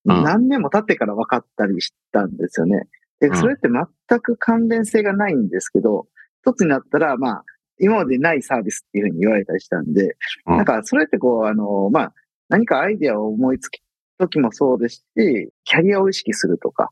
[0.05, 2.87] 何年も経ってから分かったりしたんですよね。
[3.19, 6.07] で、それって全く関連性がないんですけど、
[6.41, 7.43] 一つになったら、まあ、
[7.79, 12.13] 今までないサービスっていうふうに言われたりしたんで、なんか、それってこう、あの、まあ、
[12.49, 13.79] 何かアイデアを思いつく
[14.19, 16.89] 時もそうですし、キャリアを意識するとか、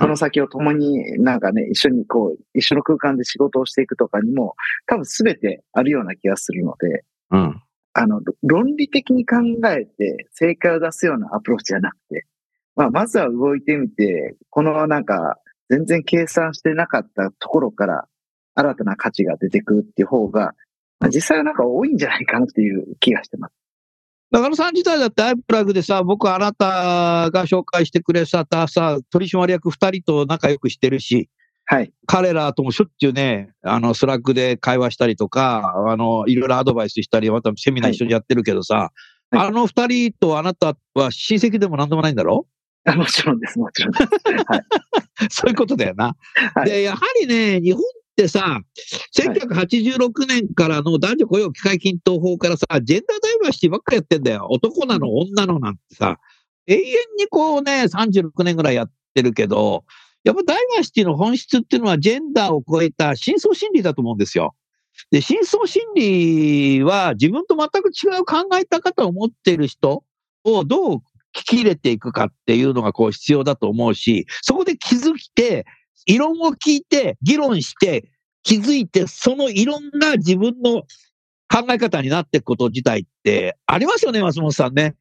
[0.00, 4.54] その先を共になんかね、一緒にこう、一緒の空間で仕事をしていくとかにも、
[4.86, 7.62] 多分全てあるような気がするので、うん。
[7.92, 9.36] あの、論理的に考
[9.68, 12.26] えて正解を出すようなアプローチじゃなくて、
[12.74, 15.38] まあ、まずは動いてみて、このなんか、
[15.70, 18.06] 全然計算してなかったところから
[18.54, 20.54] 新たな価値が出てくるっていう方が、
[21.00, 23.54] まあ、実際はなんか多いんじゃないかなっていう気がしてます。
[24.34, 31.30] 中野さん自体だって i-plug でさ、僕あなたが紹介してくれたさ、取締役二人と仲良くしてるし、
[31.66, 31.92] はい。
[32.06, 38.92] 彼らともしょっちゅうね、あの、 Slack で会話したりとか、あの、いろいろアドバイスしたり、またセミナー一緒にやってるけどさ、は
[39.34, 42.48] いはい、あの二人とあなたは親戚でもなんでもないんだろ？
[42.96, 44.04] もちろんです、もちろんです。
[44.48, 44.62] はい、
[45.30, 46.16] そういうことだよな。
[46.56, 47.82] はい、で、やはりね、日本
[48.14, 48.60] ってさ、
[49.16, 54.46] 1986年からの男女雇用機会均等法からさ、ジェンダーダイバーシティばっかやってんだよ。
[54.50, 56.18] 男なの、女のなんてさ、
[56.66, 56.82] 永遠
[57.18, 59.84] にこうね、36年ぐらいやってるけど、
[60.22, 64.54] やっぱダイバーシティの本質っていうのはジェンダーを超えた深層心理だと思うんですよ。
[65.10, 70.04] で、深層心理は自分と全く違う考え方を持っている人
[70.44, 70.96] をどう
[71.36, 75.66] 聞き入れていくかっていうのがこう必要だと思うし、そこで気づいて、
[76.06, 78.10] 異論を聞いて、議論して、
[78.42, 80.82] 気づいて、そのいろんな自分の
[81.48, 84.94] 考え方になっていくこと自体ってありますよね、松本さんね。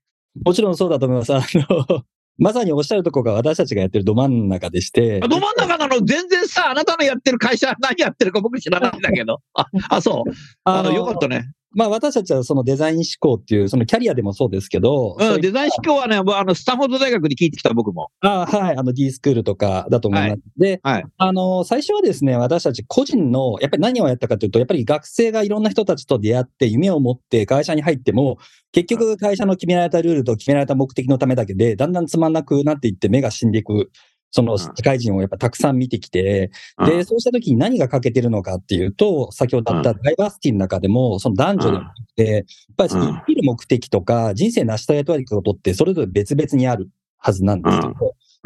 [0.46, 1.34] もちろんそうだと思います。
[1.34, 2.04] あの、
[2.40, 5.20] まさにおっしゃるところが私たちがやってるど真ん中でして。
[5.20, 6.02] ど真ん中なの？
[6.04, 9.42] 全然さ、あなたのやってる会社何やってるか僕知らないんだけど。
[9.54, 10.32] あ、あそう。
[10.64, 11.52] あの、よかったね。
[11.76, 15.18] まあ私たちはそのデザイン思考っていう、そのキャリアでもそうですけど。
[15.20, 18.12] うん、デザイン思考はね、あの、スタンフォード大学に聞いてきた僕も。
[18.22, 20.30] あはい、あの D スクールとかだと思います。
[20.30, 28.38] はい、で、はい、あの、最初はですね、私たち個人の、やっぱり何をやったかというと、やっぱり学生がいろんな人たちと出会って夢を持って会社に入っても、
[28.72, 33.92] 結局会社の決められたルールと決められた目的のためだけで、だんだんつまんなくなっていって目が死んでいく。
[34.36, 36.50] その社会人をやっぱたくさん見てきて、
[36.84, 42.44] で、そうした時に何が欠けてるのかっていうと、先ほど言ったダイバーシティの中でも、その男女でもなくて、やっ
[42.76, 47.94] ぱり生きる目的とか、人生成し遂げたいことってそれぞれ別々にあるはずなんですけど、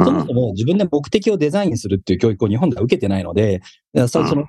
[0.03, 3.61] そもそも自分で目的をデザインするっていう教育を日本では受けてないので、
[4.09, 4.45] その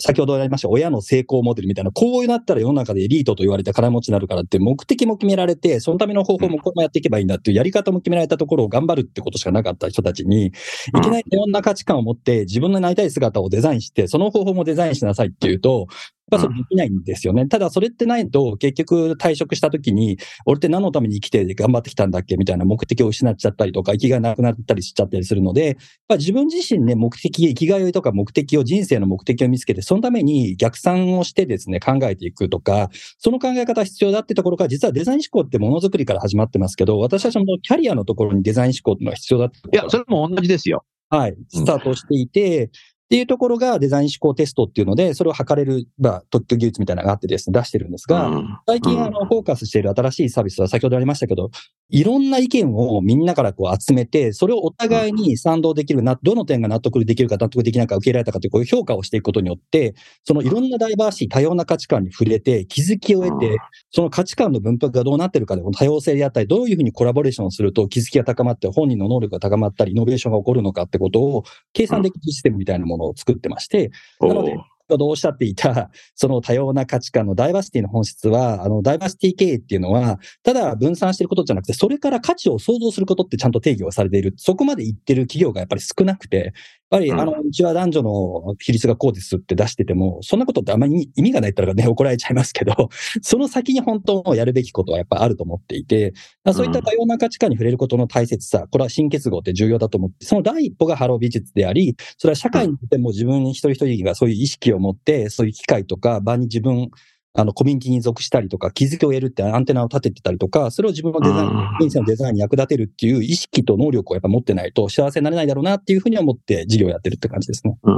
[0.00, 10.52] 先ほどやりました親の成功モデルみたいな、こうなったら世の中でエリートと言われて金持ちになるからって目的も決められて、そのための方法もこうやっていけばいいんだっていうやり方も決められたところを頑張るってことしかなかった人たちに、い
[11.00, 15.88] きなりいろんな価値観を持って自分のなりたい姿をデザインして、その方法もデザインしなさいっていうと、
[16.30, 17.46] ぱそれできないんですよね。
[17.46, 25.76] ただそれってないと、結局退職した時に、俺って何のために生きて頑張ってきたんだっけみたいな目的を失っちゃったりとか、生きがいなくなったりしちゃったりするので、
[26.10, 39.58] 自分自身ね、目的、生きがいとか目的を、人生の目的を見つけて、そのために逆算をしてですね、考えていくとか、その考え方必要だってところから、実はデザイン思考ってものづくりから始まってますけど、私たちもキャリアのところにデザイン思考っていうのは必要だって。
[39.72, 40.84] いや、それも同じですよ。
[41.10, 41.36] はい。
[41.48, 42.70] スタートしていて、
[43.08, 48.30] っていうところがデザイン思考テストっていうので、それを測れる、まあ、特許技術みたいなのがあってですね、出してるんですが、
[48.66, 51.50] 最近あの、フォーカスしている新しいサービスは先ほどありましたけど、
[51.90, 63.56] いろんな意見をみんなからこう集めて、それをお互いに賛同できるな、どの点が納得できるか納得できないか受け入れられたかというこういう評価をしていくことによって、そのいろんなダイバーシティ、多様な価値観に触れて、気づきを得て、
[63.90, 74.56] その価値観の分布がどうなってるかで、多様性であったり、どういうふうにコラボレーションをすると気づきが高まって、本人の能力が高まったり、イノベーションが起こるのかってことを計算できるシステムみたいなものを作ってまして、なので、
[74.94, 84.34] ほどおっしゃっていた、 その多様な価値観のダイバーシティの本質は、あの、ダイバーシティ経営っていうのは、ただ分散してることじゃなくて、それから価値を創造することってちゃんと定義をされている。
[84.36, 86.52] そこまで言ってる企業がやっぱり少なくて、
[86.90, 92.88] ぱり、あの、うちは男女の比率がこうですって出してても、そんなことってあんまり意味がないったらね、 怒られちゃいますけど、
[93.22, 96.14] その先に本当やるべきことはやっぱあると思っていて、
[96.52, 106.90] そういった多様な価値観に触れることの大切さ、これは新結合って重要だと思って、その第一歩が Hello VISITS であり、それは社会にとっても自分一人一人がそういう意識を持って、そういう機会とか場に自分、
[107.38, 117.78] あの、コミュニティに属したりとか、気づきを得るってアンテナを立ててたりとか、それを自分のデザイン、人生のデザインに役立てるっていう意識と能力をやっぱ持ってないと幸せになれないだろうなっていうふうに思って事業をやってるって感じですね。
[117.80, 117.94] うん、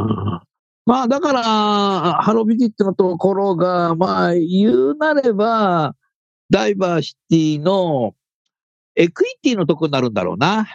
[0.85, 5.95] まあ、だから、ハロービジットのところが、まあ、言うなれば、
[6.51, 8.15] ダイバーシティの
[8.95, 10.69] エクイティのとこになるんだろうな。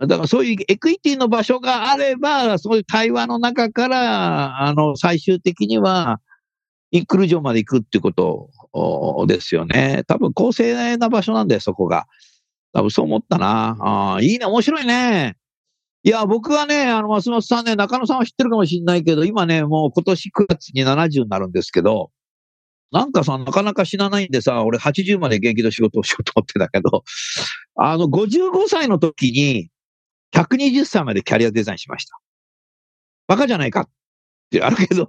[0.00, 6.20] だからそういうエクイティの場所があれば、そういう対話の中から、あの、最終的には、
[6.94, 10.04] インクルージョンまで行くってことですよね。
[10.06, 12.06] 多分公正な場所なんだよ、そこが。
[12.72, 13.76] 多分そう思ったな。
[13.80, 15.36] ああいいね、面白いね。
[16.04, 22.12] いや、僕はね、あの、松本さんね、中野さんは知ってるかもしれないけど、今ね、もう今年9月に70になるんですけど、
[22.92, 27.02] なんかさ、なかなか死なないんでさ、俺80まで現役の仕事をしようと思ってたけど、
[27.74, 29.68] あの、55歳の時に、
[30.32, 32.16] 120歳までキャリアデザインしました。
[33.26, 33.88] バカじゃないか
[34.54, 35.06] てあるけど、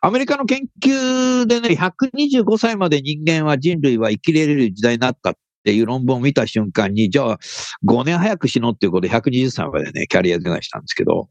[0.00, 7.38] アメリカの研究でね、125歳まで人間は人類は生きれる時代になったっていう論文を見た瞬間に、じゃあ
[7.86, 11.28] 5年早く死のうっていうことで120歳までね、キャリアデザインしたんですけど、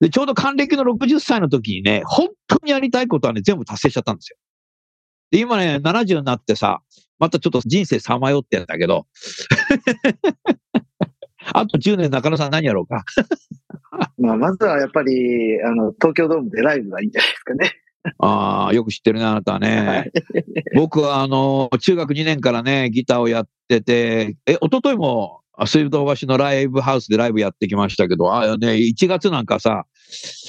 [0.00, 4.38] で、ちょうど還暦の60歳の時にね、本当にやりたいことはね、全部達成しちゃったんですよ。
[5.30, 6.80] で、今ね、70になってさ、
[7.18, 9.06] またちょっと人生さまよってんだけど、
[11.52, 13.04] あと10年中野さん何やろうか。
[14.18, 17.72] まあ、まずはやっぱり、あの、東京ドームでライブがいいんじゃないですかね。
[18.18, 19.80] ああ、よく知ってるね、あなたはね。
[19.86, 20.12] はい、
[20.74, 29.86] 僕は、あの、中学2年からね、ギターをやってて、え、一昨日も、水道橋のライブハウスでライブやってきましたけど、ああね、1月なんかさ、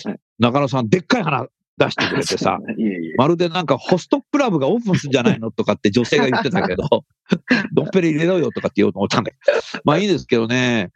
[0.05, 3.13] はい、中野さん、でっかい花出してくれてさ、 いえいえ。
[3.17, 6.83] まるでなんかホストクラブがオープンするんじゃないのとかって女性が言ってたけど、
[7.73, 9.37] ドッペレ入れろよとかって言おうと思ったんだけ
[9.75, 9.81] ど。
[9.83, 10.91] まあいいですけどね、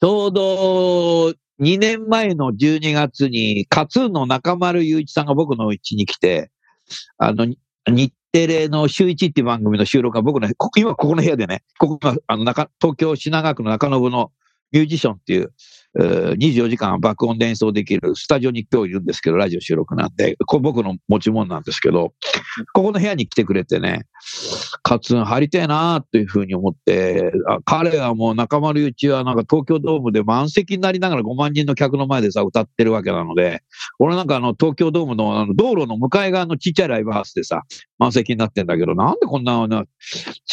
[0.00, 6.50] ちょうど2年前の12月に、カツーンの中丸雄一さんが僕の家に来て、
[7.18, 7.46] あの、
[7.86, 14.30] 日テレの週一っていう番組の収録が僕の、今ここの部屋でね、ここがあの中東京品川区の中延の
[14.70, 15.52] ミュージションっていう、
[15.96, 22.12] 24時間爆音で演奏できるスタジオに今日いるんですけど、ラジオ収録なんで、これ僕の持ち物なんですけど、
[22.72, 24.02] ここの部屋に来てくれてね、
[24.82, 27.32] カツン入りたいなというふうに思って、
[27.64, 33.62] 彼はもう中丸ゆうちはなんか東京ドームで満席になりながら5万人の客の前でさ、歌ってるわけなので、
[33.98, 37.62] 俺なんかあの東京ドームのあの道路の向かい側のちっちゃいライブハウスでさ、
[37.98, 39.66] 満席になってんだけど、なんでこんな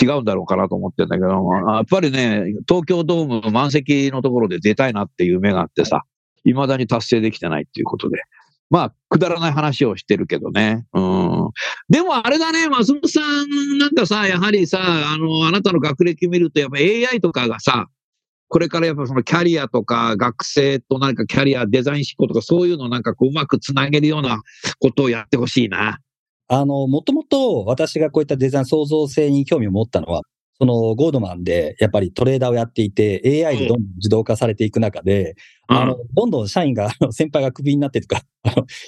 [0.01, 6.03] 違うんだろうかなと思ってんだけど、やっぱりね、東京ドーム満席のところで出たいなっていう夢があってさ、
[6.43, 8.21] 未だに達成できてないっていうことで。
[8.69, 10.85] まあ、くだらない話をしてるけどね。
[10.93, 11.49] うん。
[11.87, 17.87] でもあれだね、松本さんなんかさ、やはりさ、あの、あなたの学歴見ると、やっぱ AI とかがさ、
[18.47, 24.41] これからやっぱそのキャリアとか学生と何かキャリア、デザイン思考とかそういうのなんかこううまくつなげるような
[24.79, 25.99] ことをやってほしいな。
[26.47, 30.21] あの、もともと私がこういったデザイン創造性に興味を持ったのは、
[30.57, 35.35] そのゴードマンでやっぱりトレーダーをやっていて AI でどんどん自動化されていく中で、
[35.69, 38.21] うん、あの、どんどん社員が、先輩がクビになってとか、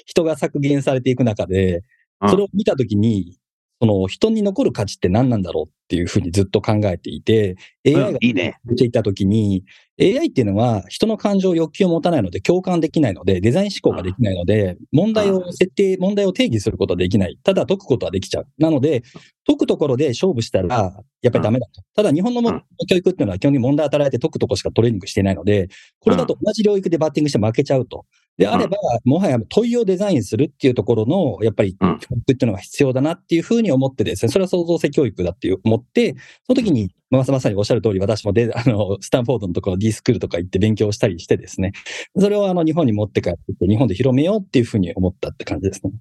[0.06, 1.84] 人が削減されていく中で、
[2.26, 3.37] それを見たときに、
[3.80, 9.64] その人に残る価値って何なんだろうっていうふうにずっと考えていて、AI が出ていたときに、
[10.00, 17.38] AI っていうのは人の感情、欲求を持たないので共感できないので、デザイン思考ができないので、問題を設定、問題を定義することはできない。
[17.42, 18.46] ただ解くことはできちゃう。
[18.58, 19.02] なので、
[19.46, 21.82] 解くところで勝負したら、やっぱりダメだと。
[21.94, 22.42] ただ日本の
[22.88, 25.68] 教育っていうのは基本に問題を与えて解くとこしかトレーニングしていないので、
[26.00, 28.06] これだと同じ領域でバッティングして負けちゃうと。
[28.38, 36.14] であれば、もはや問いをデザインするっていうところの、やっぱり教育っていうのが必要だなっていうふうに思ってですね、それは創造性教育だって思って、
[36.46, 41.72] その時に、まさまさにおっしゃる通り、私もで、あの、スタンフォードのところ D スクールとか行って勉強したりしてですね、
[42.16, 45.92] それをあの、日本に持って帰って、日本で広めようっていうふうに思ったって感じですね。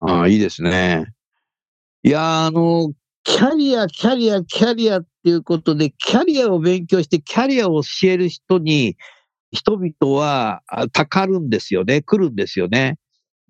[0.00, 1.08] ああ、いいですね。
[2.02, 2.94] いや、あの、
[3.24, 8.96] キャリア、キャリア、キャリアっていうことで、キャリアを勉強して、キャリアを教える人に、
[9.52, 12.02] 人々はたかるんですよね。
[12.02, 12.98] 来るんですよね。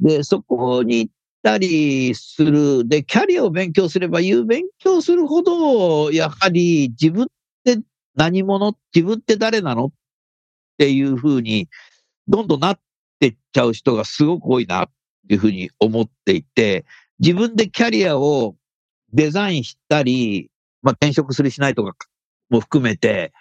[0.01, 2.89] で、そこに行ったりする。
[2.89, 7.27] で、キャリアを勉強すれば言う勉強するほど、やはり自分っ
[7.65, 7.79] て
[8.15, 8.77] 何者？
[8.95, 9.87] 自分って誰なの？
[9.87, 9.91] っ
[10.79, 11.69] ていうふうに、
[12.29, 12.81] どんどんなっ
[13.19, 14.89] てっちゃう人がすごく多いなっ
[15.29, 16.87] ていうふうに思っていて、
[17.19, 18.57] 自分でキャリアを
[19.13, 20.51] デザインしたり、
[20.83, 21.95] まあ、転職するしないとか
[22.51, 23.33] も含めて、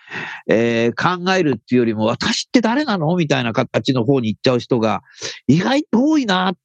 [0.47, 3.15] えー、考えるっていうよりも、私って誰なの？
[3.15, 5.01] みたいな形の方に行っちゃう人が、
[5.47, 6.57] 意外と多いなっ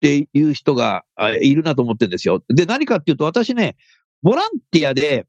[0.00, 1.04] ていう人が
[1.40, 2.42] いるなと思ってるんですよ。
[2.48, 3.76] で、何かっていうと、私ね、
[4.22, 5.26] ボランティアで、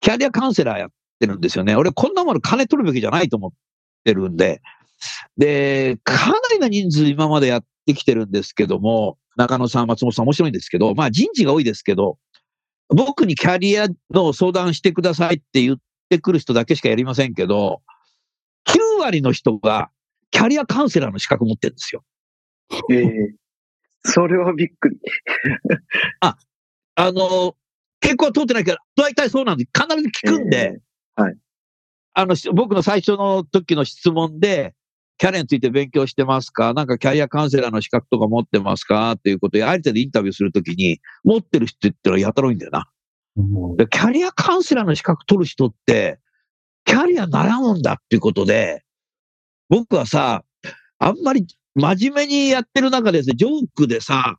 [0.00, 1.74] キャリアカウンセラーやってるんですよね。
[1.76, 3.50] 俺、こんなもの金取るべきじゃないと思っ
[4.04, 4.60] てるんで。
[5.36, 12.18] で、かなりの人数今までやってきてるんですけども、中野さん、松本さん面白いんですけど、まあ人事が多いですけど、
[12.88, 15.76] 僕にキャリアの相談してくださいって言っ
[16.08, 17.82] てくる人だけしかやりませんけど、
[18.66, 19.90] 9割の人が
[20.30, 22.04] キャリアカウンセラーの資格持ってるんですよ。
[22.90, 24.98] ええー、それはびっくり。
[26.20, 26.36] あ、
[26.94, 27.56] あの、
[28.00, 30.74] 結構は通ってないけど、大体そうなんで、必ず聞くんで、
[31.16, 31.36] えー、はい。
[32.14, 34.74] あの、僕の最初の時の質問で、
[35.18, 36.72] キャリアについて勉強してますか？
[36.74, 39.12] なんかキャリアカウンセラーの資格とか持ってますか？
[39.12, 42.88] っていうことで、ある程度インタビューするときに、持ってる人って言ったらやたら多いんだよな。
[43.36, 43.42] う
[43.74, 46.18] ん、キャリアカウンセラーの資格取る人って、
[46.84, 48.84] キャリア習うんだっていうことで、
[49.68, 50.44] 僕はさ、
[50.98, 54.38] あんまり真面目にやってる中で、ね、ジョークでさ、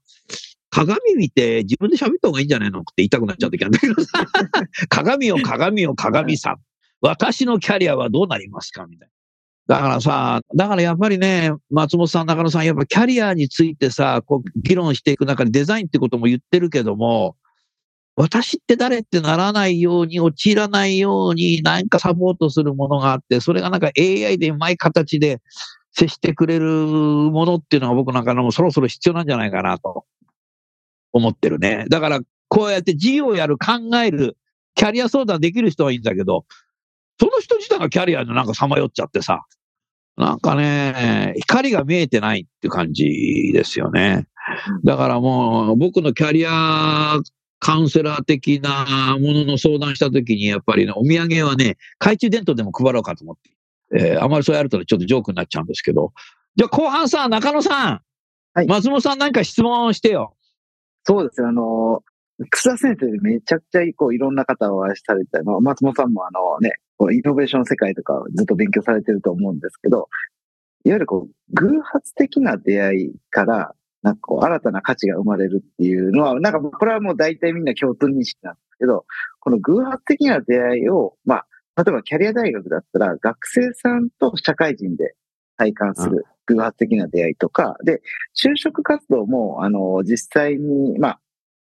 [0.70, 4.26] 鏡見て自分で喋った方がいいんじゃないのって言いたくなっちゃう時あるんだけどさ、
[4.90, 6.58] 鏡を鏡を鏡さん。
[7.02, 8.86] 私のキャリアはどうなりますか？
[8.86, 9.14] みたいな。
[9.70, 17.36] だからさ、だからやっぱりね、松本さん、中野さん、やっぱキャリアについてさ、こう議論していく中でデザインってことも言ってるけども、
[18.16, 25.40] 私って誰ってならないように、陥らないように、何かサポートするものがあって、それがなんか AI でうまい形で
[25.92, 30.04] 接してくれるものっていうのが僕なんかのもそろそろ必要なんじゃないかなと
[31.14, 31.86] 思ってるね。
[31.90, 34.36] だから、こうやって事業をやる、考える、
[34.74, 36.46] キャリア相談できる人はいいんだけど、
[37.20, 39.46] その人自体がキャリアのなんかさまよっちゃってさ、
[40.20, 44.28] なんかね、光が見えてないって感じですよね。
[44.84, 47.18] だからもう僕のキャリア
[47.60, 53.52] カウンセラー的なものの相談したときに、やっぱりね、お土産はね、懐中電灯でも配ろうかと思って。
[53.92, 56.12] えー、あまりそうやるとちょっとジョークになっちゃうんですけど。
[56.58, 58.02] じゃあ後半さ、中野さん。
[58.54, 58.68] はい。
[58.68, 60.36] 松本さん何か質問してよ。
[61.04, 61.48] そうですよ。
[61.48, 62.04] あの、
[62.52, 65.60] 草田先生でめちゃくちゃこういろんな方をお会いされたの。
[65.62, 66.74] 松本さんもあのね、
[67.12, 70.10] イノベーション世界とかずっと勉強されてると思うんですけど、
[70.86, 79.06] いわゆるこう、偶発的な出会いから、なんかこう、新たな価値が生まれるっていうのは、なんかこれはもう大体みんな共通認識なんですけど、
[79.40, 81.44] この偶発的な出会いを、ま
[81.76, 85.16] あ、例えばキャリア大学だったら、学生さんと社会人で
[85.58, 88.02] 体感する偶発的な出会いとか、で、
[88.42, 91.20] 就職活動も、あの、実際に、まあ、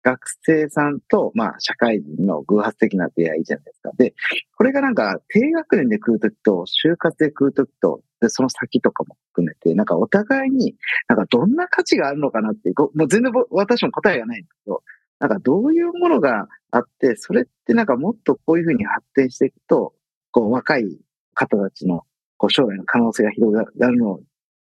[0.03, 3.91] 学生さんと、まあ、社会人の偶発的な出会いじゃないですか。
[3.97, 4.15] で、
[4.57, 10.77] これがなんか、低学年で来るときと、就活で来るときと、で、その先とかも含めて、なんかお互いに、
[11.09, 14.83] なんかどんな価値があるのかなっていう、もう全然私も答えがないんですけど、
[15.21, 19.95] なんかどういうものがあって、それってなんかもっとこういうふうに発展していくと、
[20.33, 20.99] こう若い
[21.35, 22.03] 方たちの
[22.39, 24.19] こう将来の可能性が広がるの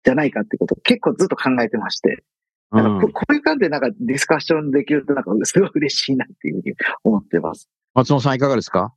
[0.03, 2.23] じゃないかってことを結構ずっと考えてまして、
[2.81, 7.69] なんかこういう感じでなんかディスカッションできるとなんかすごい嬉しいなっていうふうに思ってます。
[7.93, 8.93] 松本さんいかがですか？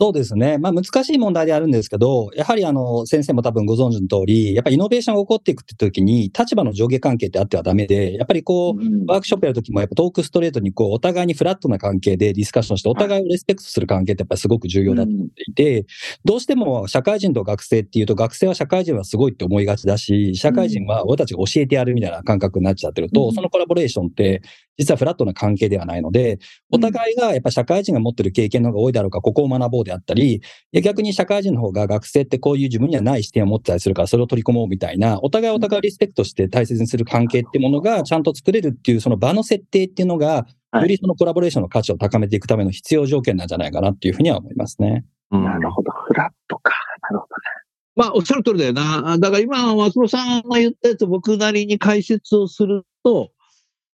[0.00, 0.58] そうですね。
[0.58, 8.76] まあ難しい問題であるんですけど、やはりあの、先生も多分ご存知の通り、やっぱりイノベーションが起こっていくって時に、立場の上下関係ってあってはダメで、やっぱりこう、
[9.06, 15.86] ワークショップやる時もやっぱトークストレートにこう、お互いにフラットな関係でディスカッションして、お互いをレスペクトする関係ってやっぱりすごく重要だと思っていて、
[16.24, 24.42] どうしても社会人と学生っていうと、学生は社会人はすごいって思いがちだし、社会人は俺たちが教えてやるみたいな感覚になっちゃってると、そのコラボレーションって
[24.76, 26.38] 実はフラットな関係ではないので、
[26.70, 30.42] お互いがやっぱ社会人が持ってる経験の方が多いだろうか、ここを学ぼうであったり、
[30.82, 45.04] 逆に社会人の方が学生ってこういう自分にはない視点を持ってたりするから、それを取り込もうみたいな、お互いお互いリスペクトして大切にする関係っていうものがちゃんと作れるっていう、その場の設定っていうのが、よりそのコラボレーションの価値を高めていくための必要条件なんじゃないかなっていうふうには思いますね。
[45.30, 45.92] うん、なるほど。
[45.92, 46.72] フラットか。
[47.02, 47.64] なるほどね。
[47.96, 49.18] まあ、おっしゃる通りだよな。
[49.18, 53.30] だから今、松本さんが言ったやつ僕なりに解説をすると、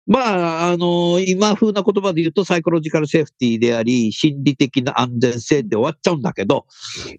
[0.07, 6.65] まあ、あの、今風な言葉で言うとサイコロジカルセーフティーであり、心理的な安全性で終わっちゃうんだけど、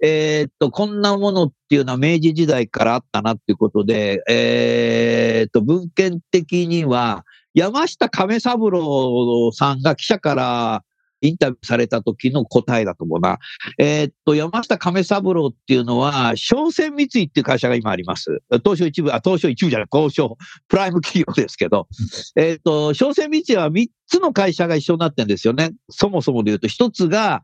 [0.02, 10.84] えー、っと、こんなものっていうのは明治時代からあったなっていうことで、えー、っと、文献的には、山下亀三郎さんが記者から
[11.20, 13.38] インタビューされた時の答えだと思うな。
[13.78, 18.42] えー、っと、山下亀三郎っていうのは、商船三井っていう会社が今あります。
[18.64, 20.36] 東証一部、あ、東証一部じゃない、東証
[20.68, 21.88] プライム企業ですけど、
[22.36, 25.72] えっと、商船三井は3つの会社が一緒になってるんですよね。
[25.90, 27.42] そもそもで言うと、1つが、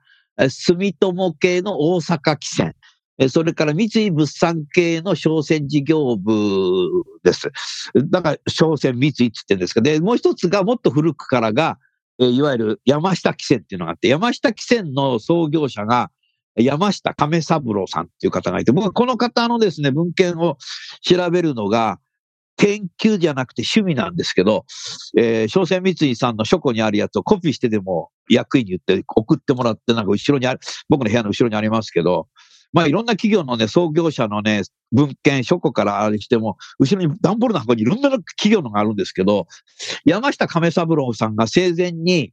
[0.49, 2.75] 住友系の大阪汽船。
[3.29, 6.35] それから三井物産系の商船事業部
[7.23, 7.49] です。
[8.11, 11.79] だから商船三井って言ってるんですけど、で、もう一つがもっと古くからが、
[12.21, 16.11] えいわゆる山下汽船っていうのがあって、山下汽船の創業者が
[16.57, 20.57] 山下亀三郎さんっていう方がいて、僕はこの方のですね、文献を
[21.03, 21.99] 調べるのが、
[22.57, 24.65] 研究じゃなくて趣味なんですけど、
[25.19, 32.29] えー、商船三井さんの書庫にあるやつをコピーしてでも役員に言って送ってもらって、なんか後ろにある、僕の部屋の後ろにありますけど、
[32.75, 34.63] まあいろんな企業のね、創業者のね、
[34.93, 39.47] 文献、書庫からあれしても、後ろに段ボールの箱にいろんな企業のがあるんですけど、
[40.05, 42.33] 山下亀三郎さんが生前に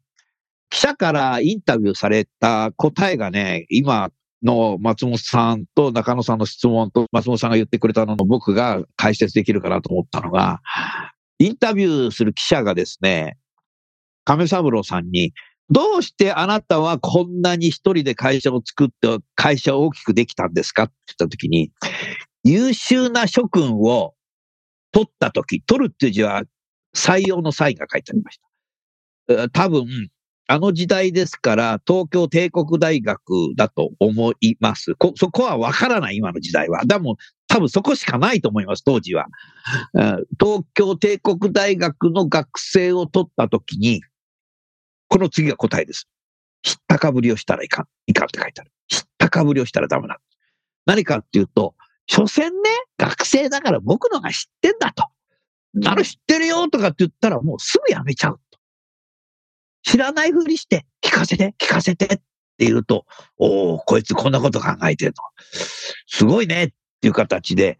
[0.72, 4.10] 記者からインタビューされた答えがね、今
[4.42, 10.62] の松本さんと中野さんの質問と松本さんが言ってくれたのの僕が解説できるかなと思ったのが、
[11.38, 13.38] インタビューする記者がですね、
[14.26, 15.34] 亀三郎さんに、
[15.72, 20.84] どうしてあなたはこんなに一人で会社を作って会社を大きくできたんですか？
[20.84, 21.72] って言ったときに、
[22.44, 24.14] 優秀な諸君を
[24.92, 26.44] 取ったとき、取るっていう字は
[26.94, 28.40] 採用の際が書いてありまし
[29.28, 29.50] た。
[29.50, 30.10] 多分、
[30.48, 33.22] あの時代ですから、東京帝国大学
[33.56, 34.94] だと思います。
[35.16, 36.84] そこはわからない、今の時代は。
[36.86, 37.16] でも、
[37.48, 39.28] 多分そこしかないと思います、当時は。
[40.38, 44.02] 東京帝国大学の学生を取った時に、
[45.12, 46.08] この次が答えです。
[46.64, 48.72] 知ったかぶりをしたらいかん、いかんって書いてある。
[48.88, 50.22] 知ったかぶりをしたらダメだ。
[50.86, 51.76] 何かっていうと、
[52.08, 55.04] 所詮ね、学生だから僕のが知ってんだと。
[55.86, 58.60] あの知ってるよとかって言ったらもうすぐやめちゃうと。
[59.84, 62.22] 知らないふりして聞かせて、聞かせてって
[62.60, 63.06] 言うと、
[63.38, 65.16] おおこいつこんなこと考えてるの。
[66.08, 66.68] すごいねっ
[67.02, 67.78] ていう形で、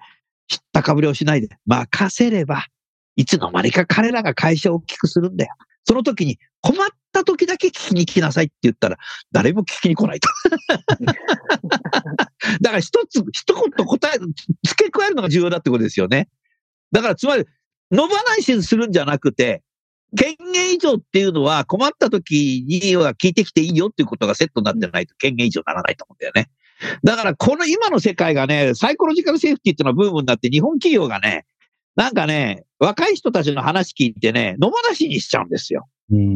[0.50, 2.66] 知ったかぶりをしないで任せれば、
[3.16, 5.56] いつの間にか彼らが会社を大きくするんだよ。
[5.86, 8.98] その時に困った時だけ聞きに来なさいって言ったら、
[9.32, 10.30] 誰も聞きに来ないと。
[12.62, 14.20] だから一つ、一言答え、
[14.68, 16.30] 付け加えるのが重要だってことですよね。
[16.92, 17.46] だからつまり、
[17.92, 19.64] 野放しするんじゃなくて、
[20.16, 26.50] 権限以上っていうのは困った時には聞いてきていいよっていうことがセットになってないと権限以上にならないと思うんだよね。
[27.04, 31.46] だからこの今の世界がね、サイコロジカルセーフティっていうのはブームになって日本企業がね、
[31.96, 35.88] なんかね、若い人たちの話聞いてね、野放しにしちゃうんですよ。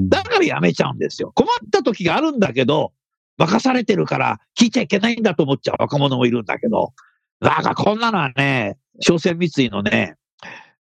[0.09, 1.31] だからやめちゃうんですよ。
[1.35, 2.93] 困った時があるんだけど、
[3.37, 6.93] 任されてるから聞いちゃいけないんだと思っちゃう若者もいるんだけど、
[7.41, 10.15] なんかこんなのはね、商船三井のね、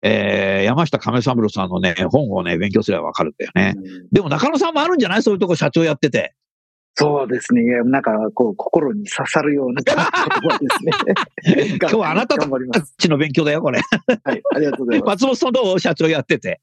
[0.01, 3.75] えー、山下亀三郎さんのね、本をね、勉強すればわかるんだよね。
[4.11, 5.23] でも中野さんもあるんじゃない？
[5.23, 6.33] そういうとこ社長やってて。
[6.95, 7.63] そうですね。
[7.85, 10.67] なんか、こう、心に刺さるような 言葉で
[11.43, 11.77] すね。
[11.79, 12.47] 今日はあなたた
[12.97, 13.79] ちの勉強だよ、これ。
[14.23, 15.25] はい、ありがとうございます。
[15.25, 16.59] 松本さんどう社長やってて。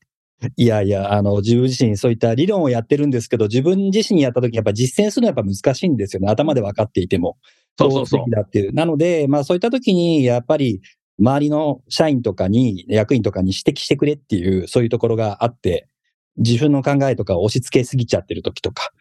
[0.57, 6.29] いやいや、あの、自分自身そういった理論をやってるんですけど、自分自身やった時やっぱ実践するのはやっぱ難しいんですよね。
[6.29, 7.39] 頭で分かっていても。
[7.76, 8.31] そうそうそう。
[8.31, 8.72] だっていう。
[8.72, 10.81] なので、まあそういった時に、やっぱり、
[11.18, 15.89] 周りの社員とかに、役員とかに指摘してくれっていう、そういうところがあって、
[16.37, 18.93] 自分の考えとかを押し付けすぎちゃってる時とか。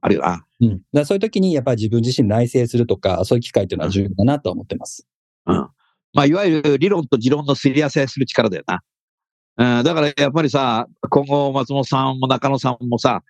[0.00, 0.44] あるよな。
[0.60, 0.80] うん。
[0.92, 5.06] だそういう時に、やっぱり自分自身内省するとか、そういう機会っていうのは重要だなと思ってます。
[5.46, 5.68] うん。
[6.12, 8.82] まあ、いわゆる理論と持論のすり合わせする力だよな。
[9.58, 13.22] うん、だからやっぱりさ、今後松本さんも中野さんもさ、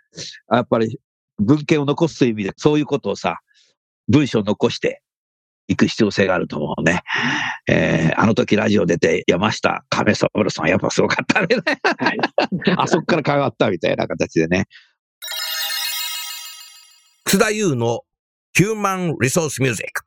[0.50, 0.98] やっぱり
[1.38, 3.40] 文献を残すという意味で、そういうことをさ、
[4.08, 5.02] 文章を残して
[5.68, 7.02] いく必要性があると思うね。
[7.68, 11.48] えー、あの時ラジオ出て山下亀三郎さんやっぱすごかったね。
[11.82, 12.18] はい、
[12.76, 14.66] あそこから変わったみたいな形でね。
[17.28, 18.02] 楠田優の
[18.52, 20.04] ヒューマンリソースミュージック。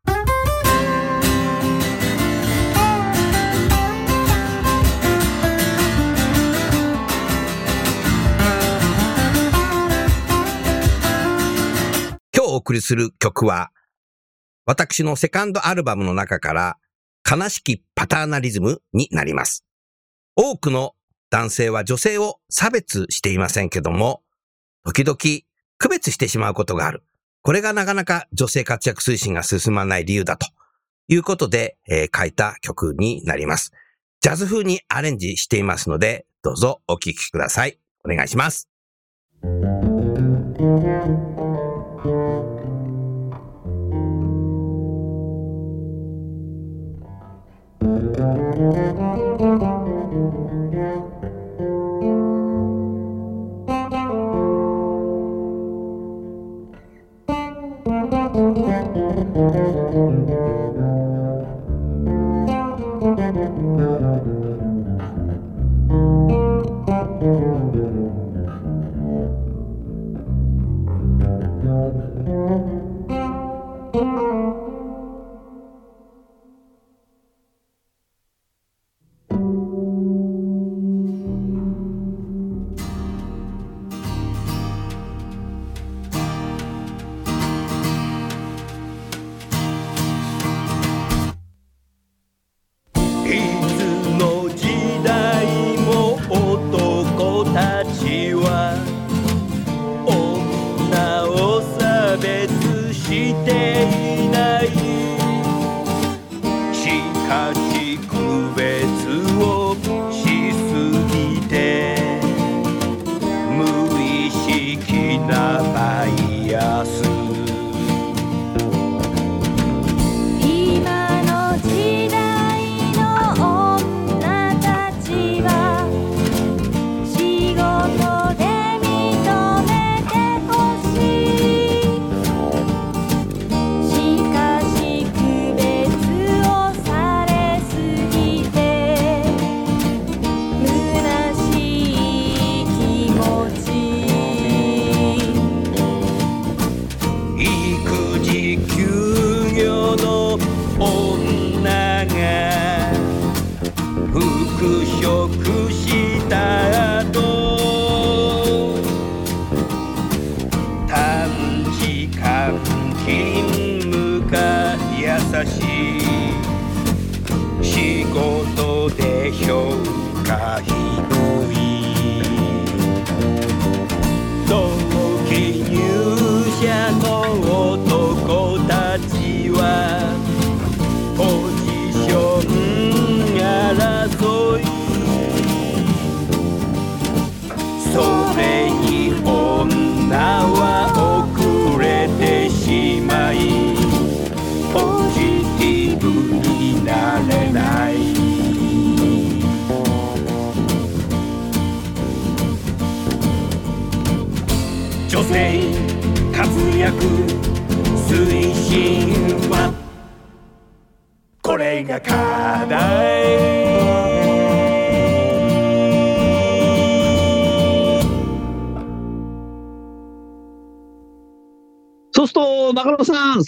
[12.34, 13.72] 今日お送りする曲は、
[14.66, 16.78] 私のセカンドアルバムの中から、
[17.30, 19.66] 悲しきパターナリズムになります。
[20.38, 20.96] 多くの
[21.30, 24.24] 男性は女性を差別していませんけども、
[24.86, 25.18] 時々
[25.80, 27.04] 区別してしまうことがある。
[27.50, 30.46] これがなかなか女性活躍推進が進まない理由だと
[31.08, 33.74] いうことで、えー、書いた曲になります。
[34.22, 37.80] ジャズ風にアレンジしていますので、どうぞお聴きください。
[38.06, 38.70] お願いします。
[59.40, 59.79] Mm-hmm.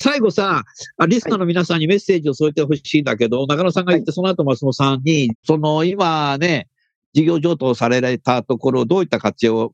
[0.02, 0.64] 最後さ、
[0.98, 6.68] あリスナーの皆さんにメッセージを添えてほしいんだけど、中野さんが言って、その後松本さんに、その今ね、
[7.14, 9.74] 事業譲渡されられたところ、どういった活用を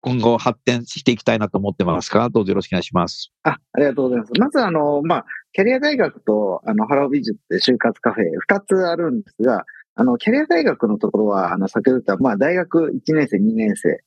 [0.00, 2.28] 今後発展していきたいなと思ってますか？
[2.28, 3.30] どうぞよろしくお願いします。
[3.44, 4.32] あ、ありがとうございます。
[4.40, 9.64] まず、あの、まあ、キャリア大学と、あの、ハロービジュって就活カフェ、二つあるんですが、
[9.94, 14.02] あの、キャリア大学のところは、あの、先ほど言った、まあ、大学1年生、2年生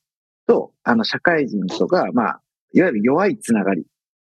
[0.47, 2.41] と、あの、社会人とが、まあ、
[2.73, 3.85] いわゆる弱いつながり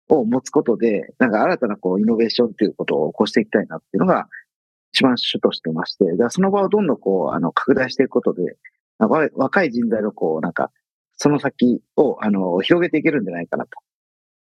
[0.09, 4.29] を持つことで、なんか新たなこう、イノベーションっていうことを起こしていきたいなっていうのが、
[4.93, 8.57] 一番主としてまして、その場をどんどんこう、あの、拡大していくことで、
[8.99, 10.71] 若い人材のこう、なんか、
[11.17, 13.71] その先を、あの、広げていけるんじゃないかなと。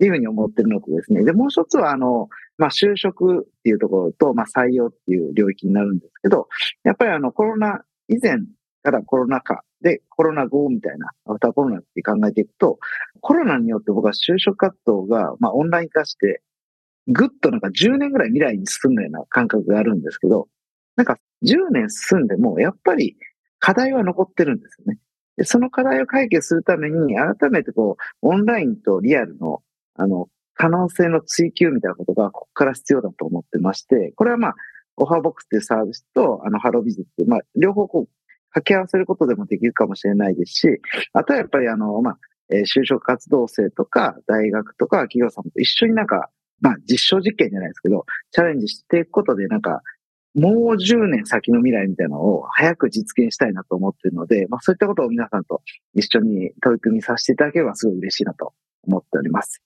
[0.04, 1.24] いうふうに思ってるのとですね。
[1.24, 6.48] で、もう一つは、あの、まあ、就職っていうところと、まあ、採用っていう領域になるんですけど、
[6.84, 8.38] やっぱりあの、コロナ以前
[8.82, 12.80] からコロナ禍で、コロナ後みたいな、アフターコロナって考えていくと、
[13.20, 16.42] コロナによって僕は就職活動が、まあ、オンライン化して、
[17.08, 20.48] ぐっとなんか10年ぐらい未来に進んだような感覚があるんですけど、
[20.96, 23.16] なんか10年進んでも、やっぱり
[23.60, 25.00] 課題は残ってるんですよね。
[25.38, 29.64] で、その課題を解決するために、改めてこう、オンラインとリアルの、
[29.96, 34.56] あの、可能性の追求みたいなことが、ここから必要だと思ってまして、これはまあ、
[34.98, 38.10] オファーボックスっていうサービスと、あの、ハロービジっていう、まあ、両方こう、
[38.54, 40.68] 掛け合わせることでもできるかもしれないですし、
[41.14, 42.18] あとはやっぱりあの、まあ、
[42.50, 46.30] え就職活動生とか、大学とか企業さんと一緒になんか、
[46.60, 49.82] まあ、実証実験じゃないですけど、チャレンジしていくことで、なんか、
[50.34, 55.62] もう10年先の未来みたいなのを早く実現したいなと思っているので、まあそういったことを皆さんと
[55.94, 59.62] 一緒に取り組みさせていただければすごい嬉しいなと思っております。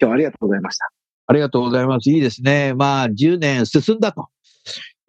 [0.00, 0.90] 今日はありがとうございました。
[1.28, 2.10] ありがとうございます。
[2.10, 2.74] いいですね。
[2.74, 4.26] まあ、10年進んだと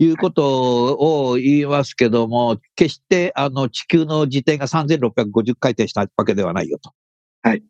[0.03, 6.91] いうことを言いますけども、決して、あの、地球の自転が3650回転したわけではないよと。
[7.43, 7.61] はい。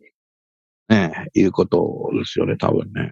[0.88, 3.12] ねえ、いうことですよね、多分ね。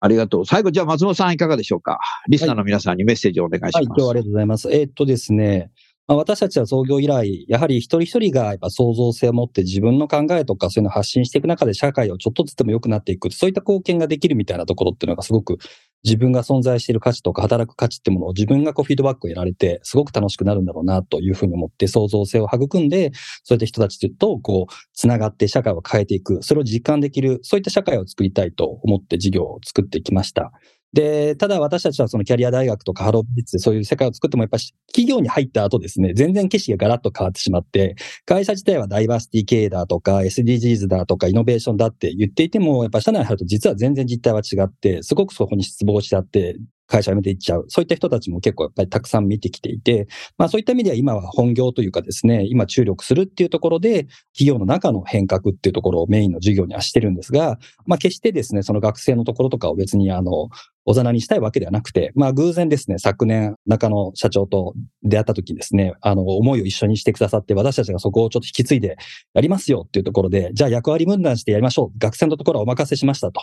[0.00, 0.44] ありがとう。
[0.46, 1.98] 最後、じゃあ松本さんいかがでしょうか？
[2.28, 3.76] リスナーの皆さんにメッセージをお願いします。
[3.76, 4.72] はい、今日はありがとうございます。
[4.72, 5.70] えーっとですね、
[6.06, 15.56] まあ、私たちは創業以来、やはり一人一人がやっぱ創造性を持って自分の考えとかそういうのを発信していく中で社会をちょっとずつでも良くなっていく、そういった貢献ができるみたいなところっていうのがすごく
[16.04, 30.52] 自分が存在している価値とか働く価値ってものを自分がこうフィードバックを得られて、すごく楽しくなるんだろうなというふうに思って創造性を育んで、そういった人たちとこう、つながって社会を変えていく、それを実感できる、そういった社会を作りたいと思って事業を作ってきました。
[30.94, 46.56] で、ただ私たちはそのキャリア大学とかハロービッツでそういう世界を作ってもやっぱり企業に入った後ですね、全然景色がガラッと変わってしまって、会社自体はダイバーシティ経営だとか SDGs だとかイノベーションだって言っていても、やっぱ社内に入ると実は全然実態は違って、すごくそこに失望しちゃって、
[46.86, 47.64] 会社辞めていっちゃう。
[47.68, 50.06] そういった人たちも結構やっぱりたくさん見てきていて、
[50.38, 54.06] まあそういった意味では今は本業というかですね、今注力するっていうところで、
[54.36, 60.48] 企業の中の変革っていうところをメインの授業にはしてるんですが、まあ決してですね、その学生のところとかを別にあの、
[60.86, 68.96] おざなにしたいわけではなくて、まあ偶然ですね、昨年中野社長と出会った時にですね、あの、思いを一緒にしてくださって、私たちがそこをちょっと引き継いで
[69.32, 71.98] やりますよっていうところで、じゃあ役割分担してやりましょう。
[71.98, 73.40] 学生のところはお任せしましたと。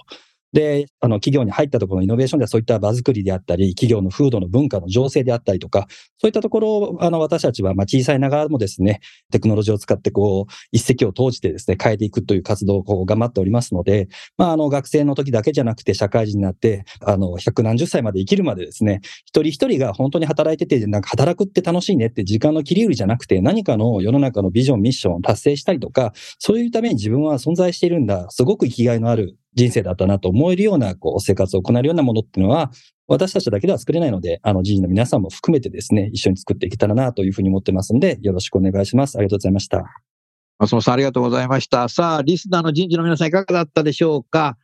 [0.54, 5.88] で、あの、企業に入ったところのイノベーションではそういった場作りであったり、企業の風土の文化の情勢であったりとか、
[6.18, 9.00] そういったところを、あの、私たちは、まあ、小さいながらもですね、
[9.32, 32.72] テクノロジーを使って、こう、一石を投じてですね、変えていくという活動をこう頑張っておりますので、まあ、あの、学生の時だけじゃなくて、社会人になって、あの、百何十歳まで生きるまでですね、一人一人が本当に働いてて、なんか働くって楽しいねって時間の切り売りじゃなくて、何かの世の中のビジョン、ミッションを達成したりとか、そういうために自分は存在しているんだ、すごく生きがいのある人生だったなと思えるような、こう、生活を行えるようなものっていうのは、
[33.08, 39.18] 私たちだけでは作れないので、あの、人事の皆さんも含めてですね、一緒に作っていけたらなというふうに思ってますので、よろしくお願いします。
[39.18, 39.84] ありがとうございました。
[40.60, 41.90] 松本さん、ありがとうございました。
[41.90, 44.58] さあ、リスナーの人事の皆さん、いかがだったでしょうか？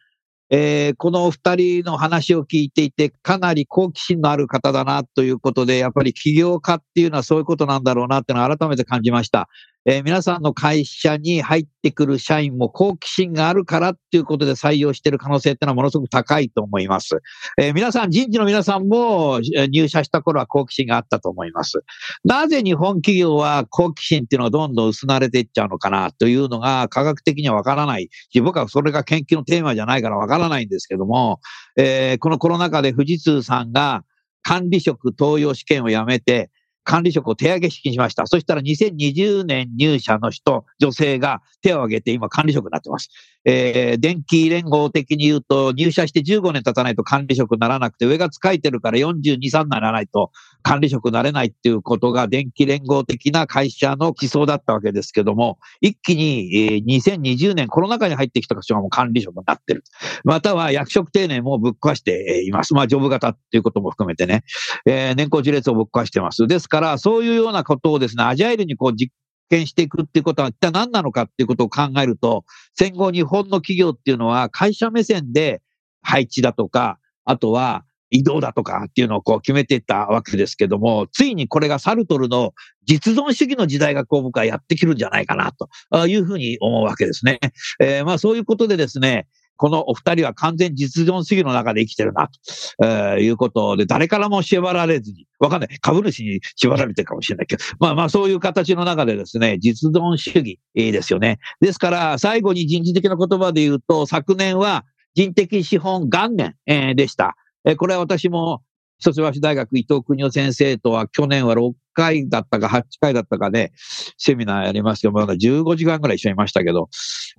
[0.49, 9.49] えー、このお二人の話を聞いていて、かなり好奇心のある方だなということで、やっぱり起業家っていうのはそういうことなんだろうなっていうのを改めて感じました。
[9.89, 17.21] えー、皆さんの会社に入ってくる社員も好奇心があるからっていうことで採用している可能性っていうのはものすごく高いと思います。
[17.57, 19.39] えー、皆さん、人事の皆さんも
[19.71, 21.85] 入社した頃は好奇心があったと思います。
[22.25, 31.39] なぜ日本企業は好奇心っていうのはどんどん薄なれていっちゃうのかなというのが科学的にはわからないし、僕はそれが研究のテーマじゃないからわからないんですけども、
[31.77, 34.03] えー、このコロナ禍で富士通さんが
[34.41, 36.51] 管理職登用試験をやめて、
[36.87, 38.25] 管理職を手上げ式にしました。
[38.27, 43.09] そしたら2020年入社の人、女性が手を挙げて今管理職になってます。
[43.49, 50.31] えー、電気連合的に言うと、入社して15年経たないと管理職にならなくて、上が使いてるから42、3にならないと
[50.63, 59.85] 管理職になれないっていうことが電気連合的な会社の基礎だったわけですけども、一気に、えー、2020年コロナ禍に入ってきた人がもう管理職になってる。
[60.25, 62.73] または役職定年もぶっ壊しています。
[62.73, 64.43] まあ、ジョブ型っていうことも含めてね、
[64.85, 66.47] えー、年功序列をぶっ壊してます。
[66.47, 69.13] ですから、そういうようなことをですね、アジャイルにこう実
[69.49, 75.61] 見していくっていうことは一体何なのかっていうことを考えると、戦後日本の企業っていうのは会社目線で
[76.01, 82.53] 配置だとか、あとは移動だとかっていうのをこう決めていったわけですけども、ついにこれがサルトルの
[82.85, 85.51] 実存主義の時代がこう僕はやってくるんじゃないかな
[85.91, 87.39] というふうに思うわけですね。
[87.79, 89.27] えー、まあそういうことでですね、
[89.57, 95.77] このお二人は完全実存主義の中で生きてるな、と、え、いうことで、誰からも縛られずに、わかんない。
[95.81, 101.39] 株主に縛られてるかもしれないけど、まあまあそういう形の中でですね、実存主義ですよね。
[101.59, 104.85] ですから、最後に人事的な言葉で言うと、昨年は
[105.15, 106.55] 人的資本元年、
[106.95, 107.35] でした。
[107.65, 108.61] え、これは私も
[108.99, 113.71] 一橋大学伊藤邦夫先生とは去年は6回だったか8回だったかで、
[114.17, 116.89] セミナーやりますけど、まだ15時間ぐらい一緒にいましたけど、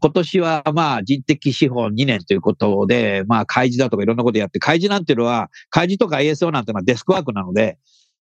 [0.02, 7.78] 今年はまあ人的資本2年ということで、まあ開示だとかいろんなことやって、開示なんていうのは、開示とか ASO なんていうのはデスクワークなので、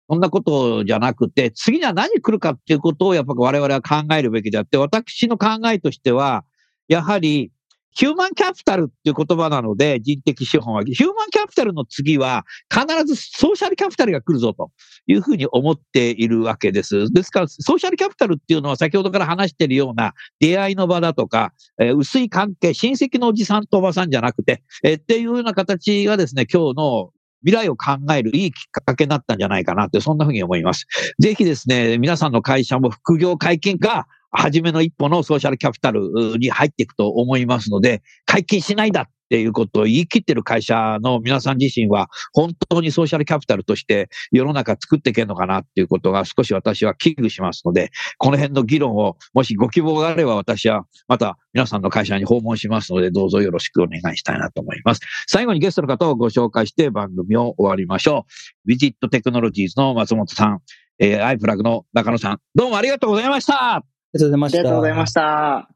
[0.09, 6.43] そんなことじゃなくて、次には何来るかっていうことをやっぱ我々は考えるべきであって、私の考えとしては、
[6.87, 7.51] やはり
[7.95, 14.71] ヒューマンキャピタルっていう言葉なので、人的資本は、ヒューマンキャピタルの次は、必ずソーシャルキャピタルが来るぞと
[15.07, 17.11] いうふうに思っているわけです。
[17.13, 27.11] ですから、ソーシャルキャピタルっていうのは先ほどから話しているような出会いの場だとか、えー、薄い関係、親戚のおじさんとおばさんじゃなくて、えー、っていうような形がですね、今日の
[27.45, 30.87] 未来を考えるいいきっかけになったんじゃないかなって、そんなふうに思います。
[31.19, 55.01] ぜひですね、皆さんの会社も副業解禁か、初めの一歩のソーシャルキャピタルに入っていくと思いますので、解禁しないだっていうことを言い切ってる会社の皆さん自身は、本当にソーシャルキャピタルとして世の中作っていけるのかなっていうことが少し私は危惧しますので、この辺の議論を、もしご希望があれば私はまた皆さんの会社に訪問しますので、どうぞよろしくお願いしたいなと思います。
[55.27, 58.25] 最後にゲストの方をご紹介して番組を終わりましょ
[58.65, 58.67] う。
[58.67, 60.59] ビジットテクノロジーズの松本さん、
[60.99, 63.94] えー、アイプラグの中野さん、どうもありがとうございました。
[64.17, 64.59] りがとうございました。
[64.59, 65.69] ありがとうございました。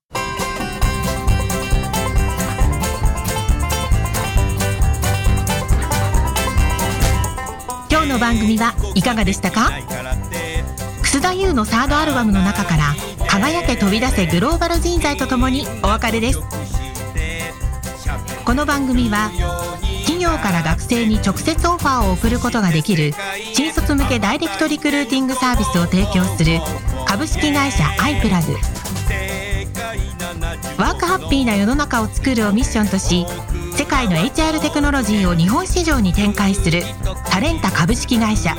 [7.91, 9.71] 今日の番組はいかがでしたか？
[11.01, 12.95] 楠田優のサードアルバムの中から
[13.27, 16.39] 「輝け飛び出せグローバル人材」とともにお別れです
[18.45, 19.31] この番組は
[20.19, 23.13] 企業から学生に直接オファーを送ることができる
[23.53, 26.59] 新卒向けダイレクトリクルーティングサービスを提供する
[27.07, 28.51] 株式会社アイプラグ
[30.77, 33.25] ワークハッピーな世の中を作るをミッションとし
[33.77, 36.83] 世界の HR テクノロジーを日本市場に展開する
[37.29, 38.57] タレンタ株式会社。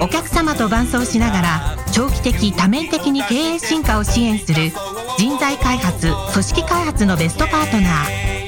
[0.00, 4.70] お客様と伴走しながら長期的多面的に経営進化を支援する
[5.18, 8.47] 人材開発組織開発のベストパートナー。